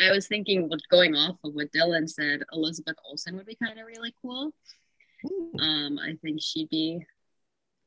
I 0.00 0.10
was 0.10 0.26
thinking, 0.26 0.70
going 0.90 1.14
off 1.14 1.36
of 1.44 1.54
what 1.54 1.72
Dylan 1.72 2.08
said, 2.08 2.42
Elizabeth 2.52 2.96
Olsen 3.08 3.36
would 3.36 3.46
be 3.46 3.56
kind 3.62 3.78
of 3.78 3.86
really 3.86 4.14
cool. 4.22 4.52
Um, 5.60 5.98
I 5.98 6.14
think 6.22 6.40
she'd 6.40 6.68
be 6.68 7.04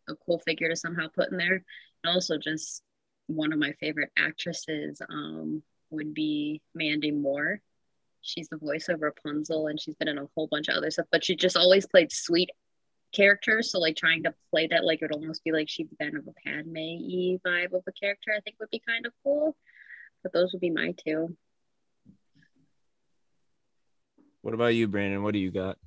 a 0.08 0.16
cool 0.26 0.40
figure 0.40 0.70
to 0.70 0.76
somehow 0.76 1.08
put 1.08 1.32
in 1.32 1.38
there. 1.38 1.64
And 2.04 2.14
also, 2.14 2.38
just 2.38 2.84
one 3.28 3.54
of 3.54 3.60
my 3.60 3.74
favorite 3.80 4.12
actresses 4.18 5.02
um, 5.10 5.64
would 5.90 6.14
be 6.14 6.62
Mandy 6.74 7.12
Moore. 7.12 7.62
She's 8.22 8.50
the 8.50 8.58
voice 8.58 8.90
of 8.90 9.02
Rapunzel 9.02 9.68
and 9.68 9.80
she's 9.80 9.96
been 9.96 10.08
in 10.08 10.18
a 10.18 10.28
whole 10.36 10.48
bunch 10.48 10.68
of 10.68 10.76
other 10.76 10.92
stuff, 10.92 11.08
but 11.12 11.24
she 11.24 11.36
just 11.36 11.58
always 11.58 11.86
played 11.86 12.12
sweet 12.12 12.50
characters. 13.14 13.72
So 13.72 13.80
like 13.80 13.96
trying 13.96 14.24
to 14.24 14.34
play 14.52 14.68
that 14.68 14.84
like 14.84 15.02
it 15.02 15.06
would 15.06 15.14
almost 15.14 15.44
be 15.44 15.52
like 15.52 15.70
she'd 15.70 15.90
been 15.98 16.16
of 16.16 16.28
a 16.28 16.34
Padme 16.46 17.38
vibe 17.46 17.74
of 17.74 17.84
a 17.88 17.92
character, 17.92 18.32
I 18.36 18.42
think 18.42 18.58
would 18.60 18.70
be 18.70 18.82
kind 18.88 19.06
of 19.06 19.14
cool. 19.24 19.56
But 20.24 20.34
those 20.34 20.52
would 20.52 20.62
be 20.62 20.70
my 20.70 20.94
two. 21.04 21.36
What 24.42 24.54
about 24.54 24.76
you, 24.76 24.88
Brandon? 24.88 25.24
What 25.24 25.34
do 25.34 25.40
you 25.40 25.52
got? 25.52 25.78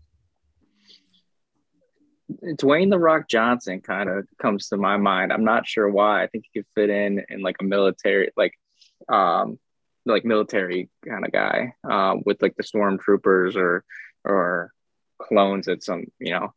Dwayne 2.43 2.91
the 2.91 2.99
Rock 2.99 3.29
Johnson 3.29 3.81
kind 3.81 4.09
of 4.09 4.27
comes 4.41 4.69
to 4.69 4.77
my 4.77 4.97
mind. 4.97 5.33
I'm 5.33 5.45
not 5.45 5.67
sure 5.67 5.89
why. 5.91 6.23
I 6.23 6.27
think 6.29 6.45
he 6.51 6.61
could 6.61 6.69
fit 6.75 6.91
in 6.91 7.25
in 7.29 7.43
like 7.43 7.57
a 7.61 7.65
military, 7.65 8.31
like 8.37 8.55
um, 9.09 9.59
like 10.05 10.25
military 10.25 10.91
kind 11.07 11.25
of 11.25 11.33
guy, 11.33 11.75
uh, 11.89 12.17
with 12.25 12.43
like 12.43 12.57
the 12.57 12.63
stormtroopers 12.63 13.57
or 13.57 13.85
or 14.25 14.73
clones 15.19 15.69
at 15.69 15.83
some, 15.83 16.07
you 16.19 16.33
know. 16.33 16.53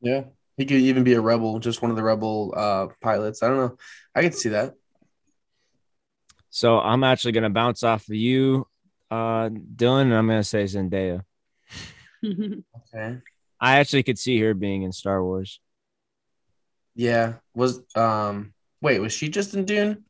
Yeah, 0.00 0.24
he 0.56 0.64
could 0.64 0.78
even 0.78 1.04
be 1.04 1.14
a 1.14 1.20
rebel, 1.20 1.58
just 1.58 1.82
one 1.82 1.90
of 1.90 1.96
the 1.96 2.02
rebel 2.02 2.54
uh, 2.56 2.88
pilots. 3.00 3.42
I 3.42 3.48
don't 3.48 3.58
know. 3.58 3.76
I 4.14 4.22
could 4.22 4.34
see 4.34 4.50
that. 4.50 4.74
So 6.50 6.78
I'm 6.78 7.04
actually 7.04 7.32
gonna 7.32 7.50
bounce 7.50 7.82
off 7.82 8.08
of 8.08 8.14
you, 8.14 8.66
uh, 9.10 9.48
Dylan, 9.48 10.02
and 10.02 10.14
I'm 10.14 10.26
gonna 10.26 10.44
say 10.44 10.64
Zendaya. 10.64 11.22
Okay. 12.24 13.18
I 13.60 13.78
actually 13.78 14.04
could 14.04 14.18
see 14.18 14.38
her 14.40 14.54
being 14.54 14.82
in 14.82 14.92
Star 14.92 15.24
Wars. 15.24 15.60
Yeah. 16.94 17.34
Was 17.54 17.80
um. 17.96 18.52
Wait, 18.80 18.98
was 18.98 19.12
she 19.12 19.28
just 19.28 19.54
in 19.54 19.64
Dune? 19.64 20.04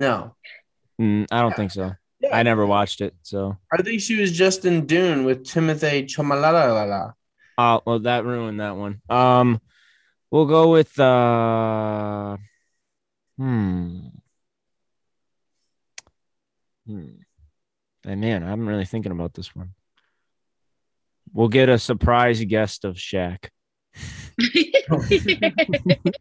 No. 0.00 0.34
Mm, 1.00 1.26
I 1.30 1.42
don't 1.42 1.54
think 1.54 1.70
so. 1.70 1.92
I 2.32 2.42
never 2.42 2.66
watched 2.66 3.00
it, 3.00 3.14
so. 3.22 3.56
I 3.72 3.82
think 3.82 4.00
she 4.00 4.20
was 4.20 4.32
just 4.32 4.64
in 4.64 4.86
Dune 4.86 5.24
with 5.24 5.44
Timothée 5.44 6.06
Chalamet. 6.06 7.14
Oh 7.56 7.82
well, 7.86 7.98
that 8.00 8.24
ruined 8.24 8.60
that 8.60 8.76
one. 8.76 9.00
Um, 9.08 9.60
we'll 10.30 10.46
go 10.46 10.70
with 10.70 10.98
uh, 10.98 12.36
hmm, 13.36 13.98
hmm. 16.86 17.08
Hey, 18.02 18.14
man, 18.14 18.42
I'm 18.42 18.66
really 18.66 18.86
thinking 18.86 19.12
about 19.12 19.34
this 19.34 19.54
one. 19.54 19.74
We'll 21.32 21.48
get 21.48 21.68
a 21.68 21.78
surprise 21.78 22.42
guest 22.44 22.84
of 22.84 22.96
Shaq. 22.96 23.48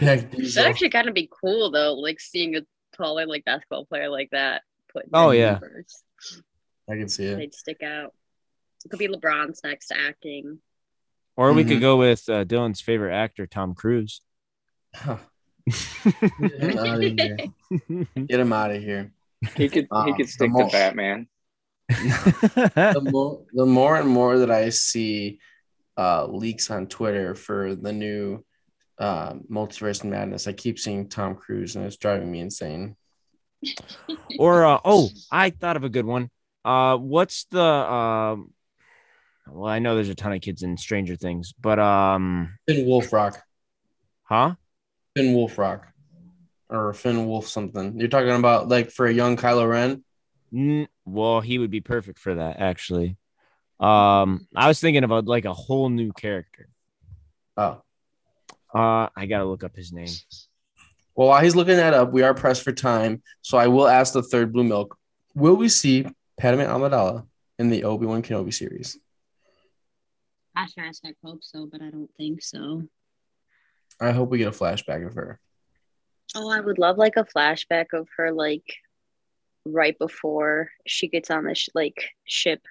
Yeah, 0.00 0.16
That'd 0.16 0.58
actually 0.58 0.90
kind 0.90 1.08
of 1.08 1.14
be 1.14 1.28
cool 1.42 1.70
though, 1.70 1.94
like 1.94 2.20
seeing 2.20 2.56
a 2.56 2.60
taller 3.02 3.26
like 3.26 3.44
basketball 3.44 3.84
player 3.86 4.08
like 4.08 4.30
that. 4.32 4.62
Put 4.92 5.06
Oh, 5.12 5.30
yeah. 5.30 5.52
numbers. 5.52 6.02
I 6.90 6.96
can 6.96 7.08
see 7.08 7.24
it. 7.26 7.36
They'd 7.36 7.54
stick 7.54 7.82
out. 7.82 8.12
It 8.84 8.88
could 8.90 8.98
be 8.98 9.08
LeBron's 9.08 9.60
next 9.64 9.92
acting. 9.92 10.58
Or 11.36 11.52
we 11.52 11.64
Mhm. 11.64 11.68
could 11.68 11.80
go 11.80 11.96
with 11.96 12.28
uh, 12.28 12.44
Dylan's 12.44 12.80
favorite 12.80 13.14
actor, 13.14 13.46
Tom 13.46 13.74
Cruise. 13.74 14.20
Huh. 14.94 15.16
Get 16.40 16.60
him 16.60 16.78
out 16.78 17.02
of 17.02 17.12
here. 17.18 17.36
Get 18.26 18.40
him 18.40 18.52
out 18.52 18.70
of 18.72 18.82
here. 18.82 19.12
He 19.56 19.68
could 19.68 19.86
he 20.06 20.14
could 20.14 20.28
stick 20.28 20.50
more- 20.50 20.66
to 20.66 20.72
Batman. 20.72 21.28
the 21.88 23.08
more 23.10 23.44
the 23.52 23.66
more 23.66 23.96
and 23.96 24.08
more 24.08 24.38
that 24.38 24.50
I 24.50 24.68
see 24.70 25.38
uh, 25.96 26.26
leaks 26.26 26.70
on 26.70 26.86
Twitter 26.88 27.34
for 27.34 27.74
the 27.74 27.92
new 27.92 28.44
uh, 29.02 29.34
multiverse 29.50 30.04
madness, 30.04 30.46
I 30.46 30.52
keep 30.52 30.78
seeing 30.78 31.08
Tom 31.08 31.34
Cruise, 31.34 31.74
and 31.74 31.84
it's 31.84 31.96
driving 31.96 32.30
me 32.30 32.40
insane. 32.40 32.96
or 34.38 34.64
uh, 34.64 34.78
oh, 34.84 35.10
I 35.30 35.50
thought 35.50 35.76
of 35.76 35.84
a 35.84 35.88
good 35.88 36.06
one. 36.06 36.30
Uh, 36.64 36.96
what's 36.96 37.44
the 37.50 37.62
um? 37.62 38.52
Well, 39.48 39.70
I 39.70 39.80
know 39.80 39.96
there's 39.96 40.08
a 40.08 40.14
ton 40.14 40.32
of 40.32 40.40
kids 40.40 40.62
in 40.62 40.76
Stranger 40.76 41.16
Things, 41.16 41.52
but 41.60 41.80
um, 41.80 42.56
Finn 42.68 42.86
Wolfrock, 42.86 43.38
huh? 44.22 44.54
Finn 45.16 45.34
Wolfrock, 45.34 45.82
or 46.70 46.92
Finn 46.94 47.26
Wolf 47.26 47.48
something. 47.48 47.98
You're 47.98 48.08
talking 48.08 48.30
about 48.30 48.68
like 48.68 48.92
for 48.92 49.06
a 49.06 49.12
young 49.12 49.36
Kylo 49.36 49.68
Ren. 49.68 50.86
Well, 51.04 51.40
he 51.40 51.58
would 51.58 51.70
be 51.72 51.80
perfect 51.80 52.20
for 52.20 52.36
that, 52.36 52.60
actually. 52.60 53.16
Um, 53.80 54.46
I 54.54 54.68
was 54.68 54.80
thinking 54.80 55.02
about 55.02 55.24
like 55.24 55.44
a 55.44 55.52
whole 55.52 55.88
new 55.88 56.12
character. 56.12 56.68
Oh, 57.56 57.82
Uh, 58.74 59.08
I 59.14 59.26
gotta 59.26 59.44
look 59.44 59.64
up 59.64 59.76
his 59.76 59.92
name. 59.92 60.08
well, 61.14 61.28
while 61.28 61.42
he's 61.42 61.54
looking 61.56 61.76
that 61.76 61.94
up, 61.94 62.12
we 62.12 62.22
are 62.22 62.34
pressed 62.34 62.62
for 62.62 62.72
time, 62.72 63.22
so 63.42 63.58
I 63.58 63.66
will 63.68 63.86
ask 63.88 64.12
the 64.12 64.22
third 64.22 64.52
blue 64.52 64.64
milk: 64.64 64.96
Will 65.34 65.56
we 65.56 65.68
see 65.68 66.06
Padme 66.38 66.60
Amidala 66.60 67.26
in 67.58 67.70
the 67.70 67.84
Obi 67.84 68.06
Wan 68.06 68.22
Kenobi 68.22 68.52
series? 68.52 68.98
I 70.56 70.66
sure 70.66 70.84
as 70.84 71.00
heck 71.04 71.16
hope 71.24 71.42
so, 71.42 71.66
but 71.66 71.80
I 71.82 71.90
don't 71.90 72.10
think 72.16 72.42
so. 72.42 72.82
I 74.00 74.10
hope 74.10 74.30
we 74.30 74.38
get 74.38 74.48
a 74.48 74.52
flashback 74.52 75.06
of 75.06 75.14
her. 75.14 75.38
Oh, 76.34 76.50
I 76.50 76.60
would 76.60 76.78
love 76.78 76.96
like 76.98 77.16
a 77.16 77.24
flashback 77.24 77.92
of 77.92 78.08
her 78.16 78.32
like 78.32 78.64
right 79.64 79.98
before 79.98 80.70
she 80.86 81.08
gets 81.08 81.30
on 81.30 81.44
the 81.44 81.54
sh- 81.54 81.68
like 81.74 82.10
ship, 82.24 82.62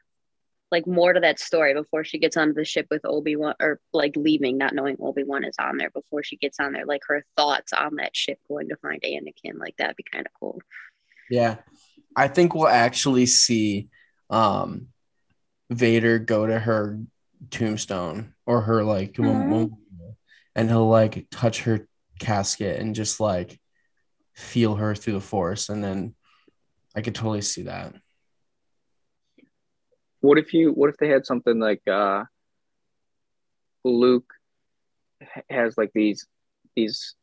like 0.72 0.88
more 0.88 1.12
to 1.14 1.20
that 1.20 1.40
story 1.40 1.74
before 1.74 2.04
she 2.04 2.18
gets 2.18 2.38
onto 2.38 2.54
the 2.54 2.64
ship 2.64 2.88
with 2.90 3.02
Obi 3.04 3.36
Wan 3.36 3.56
or 3.60 3.80
like 3.94 4.16
leaving, 4.16 4.58
not 4.58 4.74
knowing 4.74 4.96
Obi 5.00 5.24
Wan 5.24 5.44
is 5.44 5.56
on 5.60 5.78
there 5.78 5.90
before 5.90 6.24
she 6.24 6.38
gets 6.38 6.60
on 6.60 6.72
there, 6.72 6.86
like 6.86 7.02
her 7.08 7.26
thoughts 7.36 7.74
on 7.74 7.96
that 7.96 8.16
ship 8.16 8.40
going 8.48 8.70
to 8.70 8.78
find 8.78 9.02
Anakin, 9.02 9.60
like 9.60 9.76
that'd 9.78 9.98
be 9.98 10.06
kind 10.10 10.26
of 10.26 10.32
cool. 10.40 10.62
Yeah. 11.30 11.58
I 12.16 12.28
think 12.28 12.56
we'll 12.56 12.68
actually 12.68 13.26
see 13.26 13.90
um 14.30 14.88
Vader 15.70 16.20
go 16.20 16.48
to 16.48 16.58
her 16.58 17.00
tombstone 17.50 18.34
or 18.46 18.62
her 18.62 18.84
like 18.84 19.18
mem- 19.20 19.76
and 20.56 20.70
he'll 20.70 20.88
like 20.88 21.28
touch 21.32 21.64
her 21.64 21.88
casket 22.20 22.80
and 22.80 22.96
just 22.96 23.20
like 23.20 23.60
feel 24.34 24.76
her 24.76 24.96
through 24.96 25.14
the 25.14 25.22
force 25.22 25.70
and 25.70 25.84
then 25.84 26.16
I 26.96 27.02
could 27.02 27.16
totally 27.16 27.42
see 27.42 27.64
that. 27.64 27.96
What 30.22 30.38
if 30.38 30.54
you 30.54 30.72
what 30.72 30.90
if 30.90 30.98
they 30.98 31.10
had 31.10 31.26
something 31.26 31.60
like 31.60 31.82
uh 31.88 32.24
Luke 33.84 34.32
has 35.50 35.78
like 35.78 35.92
these 35.94 36.28
these 36.76 37.16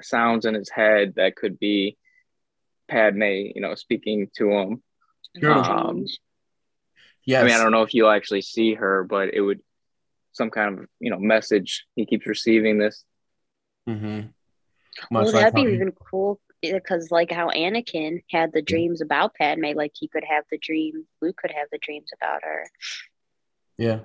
sounds 0.00 0.46
in 0.46 0.54
his 0.54 0.70
head 0.70 1.14
that 1.16 1.36
could 1.36 1.58
be 1.58 1.96
Padme, 2.88 3.22
you 3.22 3.60
know, 3.60 3.74
speaking 3.74 4.28
to 4.36 4.50
him. 4.50 4.82
Sure. 5.38 5.52
Um, 5.52 6.06
Yes. 7.24 7.42
I 7.42 7.46
mean, 7.46 7.54
I 7.54 7.62
don't 7.62 7.72
know 7.72 7.82
if 7.82 7.94
you'll 7.94 8.10
actually 8.10 8.42
see 8.42 8.74
her, 8.74 9.04
but 9.04 9.32
it 9.32 9.40
would 9.40 9.60
some 10.32 10.50
kind 10.50 10.78
of 10.78 10.86
you 10.98 11.10
know 11.10 11.18
message 11.18 11.86
he 11.94 12.06
keeps 12.06 12.26
receiving 12.26 12.78
this. 12.78 13.04
Mm-hmm. 13.88 14.28
well, 15.10 15.30
that'd 15.32 15.54
be 15.54 15.62
even 15.62 15.92
cool 15.92 16.40
because 16.62 17.10
like 17.10 17.30
how 17.30 17.48
Anakin 17.50 18.22
had 18.30 18.52
the 18.52 18.62
dreams 18.62 19.00
about 19.00 19.34
Padme, 19.34 19.74
like 19.74 19.92
he 19.94 20.08
could 20.08 20.24
have 20.24 20.44
the 20.50 20.58
dream, 20.58 21.06
Luke 21.20 21.36
could 21.36 21.50
have 21.50 21.68
the 21.72 21.78
dreams 21.78 22.10
about 22.16 22.42
her. 22.44 22.66
Yeah. 23.76 24.00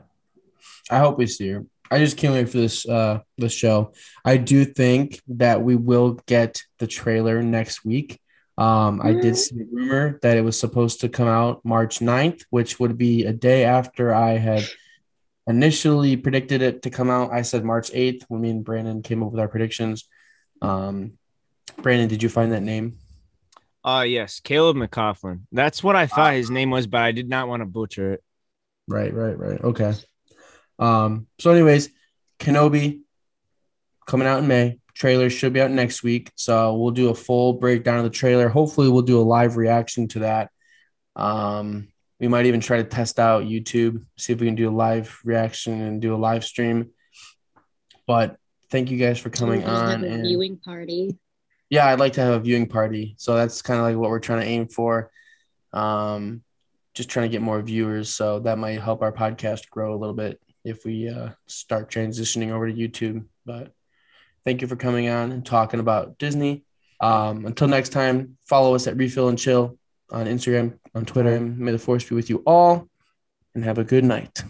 I 0.89 1.00
hope 1.00 1.17
we 1.17 1.28
see 1.28 1.50
her. 1.50 1.65
I 1.89 2.00
just 2.00 2.17
can't 2.17 2.34
wait 2.34 2.50
for 2.50 2.58
this 2.58 2.88
uh 2.88 3.20
this 3.38 3.54
show. 3.54 3.93
I 4.26 4.38
do 4.38 4.65
think 4.65 5.22
that 5.30 5.62
we 5.62 5.76
will 5.76 6.20
get 6.26 6.62
the 6.80 6.88
trailer 6.88 7.41
next 7.41 7.86
week. 7.86 8.20
Um 8.58 9.00
I 9.02 9.13
did 9.13 9.38
see 9.38 9.62
a 9.62 9.65
rumor 9.72 10.20
that 10.22 10.38
it 10.38 10.41
was 10.41 10.60
supposed 10.60 11.02
to 11.02 11.10
come 11.10 11.28
out 11.28 11.63
March 11.63 12.00
9th, 12.00 12.43
which 12.50 12.80
would 12.80 12.98
be 12.98 13.24
a 13.24 13.34
day 13.34 13.63
after 13.63 14.13
I 14.13 14.32
had 14.32 14.65
initially 15.46 16.17
predicted 16.17 16.62
it 16.62 16.82
to 16.82 16.89
come 16.89 17.10
out. 17.10 17.32
I 17.32 17.43
said 17.43 17.63
March 17.63 17.91
8th 17.91 18.24
when 18.28 18.41
me 18.41 18.50
and 18.50 18.65
Brandon 18.65 19.02
came 19.02 19.24
up 19.24 19.32
with 19.32 19.39
our 19.39 19.48
predictions. 19.48 20.10
Um 20.62 21.17
Brandon, 21.82 22.08
did 22.08 22.23
you 22.23 22.30
find 22.30 22.51
that 22.51 22.63
name? 22.63 22.97
Uh 23.84 24.03
yes, 24.08 24.39
Caleb 24.39 24.75
McLaughlin. 24.77 25.47
That's 25.51 25.84
what 25.84 25.95
I 25.95 26.08
thought 26.08 26.34
his 26.34 26.49
name 26.49 26.71
was, 26.71 26.88
but 26.88 27.01
I 27.01 27.12
did 27.12 27.30
not 27.30 27.47
want 27.47 27.62
to 27.62 27.65
butcher 27.65 28.13
it. 28.13 28.23
Right, 28.88 29.13
right, 29.13 29.38
right. 29.38 29.62
Okay. 29.62 29.93
Um, 30.80 31.27
so 31.39 31.51
anyways, 31.51 31.89
Kenobi 32.39 33.01
coming 34.06 34.27
out 34.27 34.39
in 34.39 34.47
May. 34.47 34.80
Trailer 34.93 35.30
should 35.30 35.53
be 35.53 35.62
out 35.62 35.71
next 35.71 36.01
week. 36.03 36.32
So 36.36 36.75
we'll 36.75 36.91
do 36.91 37.10
a 37.10 37.15
full 37.15 37.53
breakdown 37.53 37.97
of 37.99 38.03
the 38.03 38.10
trailer. 38.10 38.49
Hopefully 38.49 38.89
we'll 38.89 39.03
do 39.03 39.19
a 39.19 39.21
live 39.21 39.56
reaction 39.56 40.08
to 40.10 40.19
that. 40.19 40.49
Um, 41.15 41.89
we 42.19 42.27
might 42.27 42.47
even 42.47 42.62
try 42.62 42.77
to 42.77 42.84
test 42.84 43.19
out 43.19 43.43
YouTube, 43.43 44.03
see 44.17 44.34
if 44.34 44.39
we 44.39 44.47
can 44.47 44.56
do 44.56 44.69
a 44.69 44.71
live 44.71 45.19
reaction 45.23 45.82
and 45.82 46.01
do 46.01 46.15
a 46.15 46.17
live 46.17 46.43
stream. 46.43 46.89
But 48.08 48.38
thank 48.71 48.89
you 48.89 48.97
guys 48.97 49.19
for 49.19 49.30
coming 49.30 49.62
Just 49.62 49.71
on. 49.71 50.03
a 50.03 50.08
And 50.08 50.23
viewing 50.23 50.58
party 50.58 51.17
yeah, 51.69 51.88
I'd 51.88 51.99
like 51.99 52.13
to 52.13 52.21
have 52.21 52.34
a 52.34 52.39
viewing 52.39 52.67
party. 52.67 53.15
So 53.17 53.36
that's 53.36 53.62
kind 53.62 53.80
of 53.80 53.86
like 53.86 53.97
what 53.97 54.10
we're 54.10 54.19
trying 54.19 54.41
to 54.41 54.47
aim 54.47 54.67
for. 54.67 55.12
Um, 55.73 56.43
just 56.93 57.10
trying 57.10 57.30
to 57.30 57.32
get 57.32 57.41
more 57.41 57.62
viewers. 57.62 58.10
So 58.10 58.39
that 58.39 58.58
might 58.58 58.82
help 58.82 59.01
our 59.01 59.12
podcast 59.12 59.69
grow 59.69 59.93
a 59.93 59.97
little 59.97 60.15
bit 60.15 60.41
if 60.63 60.86
we 60.86 61.10
uh, 61.10 61.30
start 61.45 61.91
transitioning 61.91 62.51
over 62.51 62.67
to 62.67 62.73
YouTube. 62.73 63.25
But 63.45 63.71
thank 64.45 64.62
you 64.62 64.67
for 64.67 64.75
coming 64.75 65.10
on 65.10 65.32
and 65.32 65.45
talking 65.45 65.80
about 65.80 66.17
Disney. 66.17 66.63
Um, 66.99 67.45
until 67.45 67.67
next 67.67 67.89
time, 67.89 68.38
follow 68.45 68.73
us 68.73 68.88
at 68.88 68.97
Refill 68.97 69.30
and 69.30 69.38
Chill 69.38 69.77
on 70.10 70.25
Instagram, 70.25 70.80
on 70.95 71.06
Twitter. 71.06 71.39
May 71.39 71.71
the 71.71 71.80
force 71.80 72.03
be 72.03 72.15
with 72.15 72.30
you 72.30 72.41
all 72.47 72.88
and 73.53 73.63
have 73.63 73.77
a 73.77 73.84
good 73.84 74.03
night. 74.03 74.43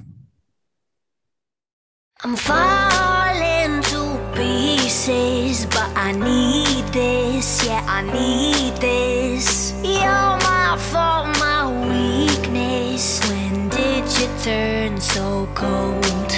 I'm 2.23 2.36
falling 2.36 3.82
to 3.82 4.77
pieces, 4.88 5.65
but 5.65 5.89
I 5.97 6.13
need 6.13 6.86
this, 6.93 7.65
yeah, 7.65 7.84
I 7.86 8.04
need 8.04 8.80
this. 8.80 9.73
You're 9.84 10.38
my 10.47 10.78
fault, 10.80 11.28
my 11.39 11.67
weakness. 11.91 13.19
When 13.30 13.67
did 13.67 14.06
you 14.17 14.28
turn 14.45 14.97
so 15.02 15.45
cold? 15.56 16.32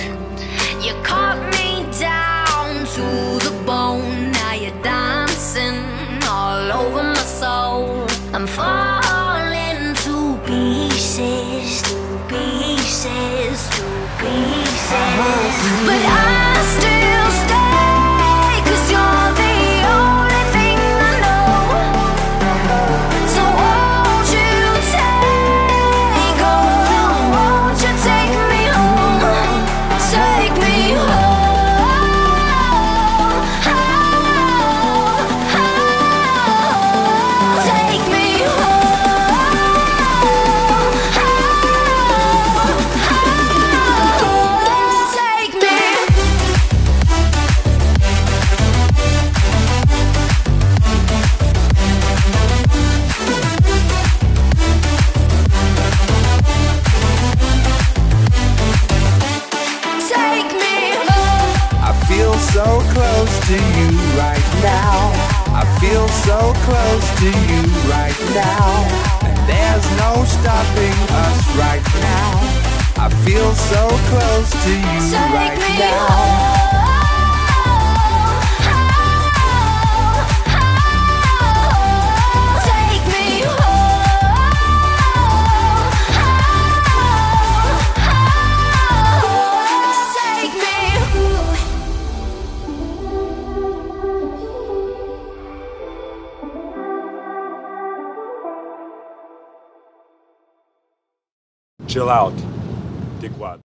You 0.81 0.93
caught 1.03 1.39
me 1.53 1.85
down 1.99 2.85
to 2.95 3.05
the 3.45 3.53
bone, 3.67 4.31
now 4.31 4.53
you're 4.53 4.81
dancing 4.81 5.83
all 6.27 6.71
over 6.81 7.03
my 7.03 7.25
soul. 7.41 8.07
I'm 8.33 8.47
falling 8.47 9.93
to 10.05 10.15
pieces, 10.47 11.83
to 11.83 11.97
pieces, 12.27 13.69
to 13.75 13.85
pieces. 14.17 15.53
But 15.85 16.01
I 16.17 16.28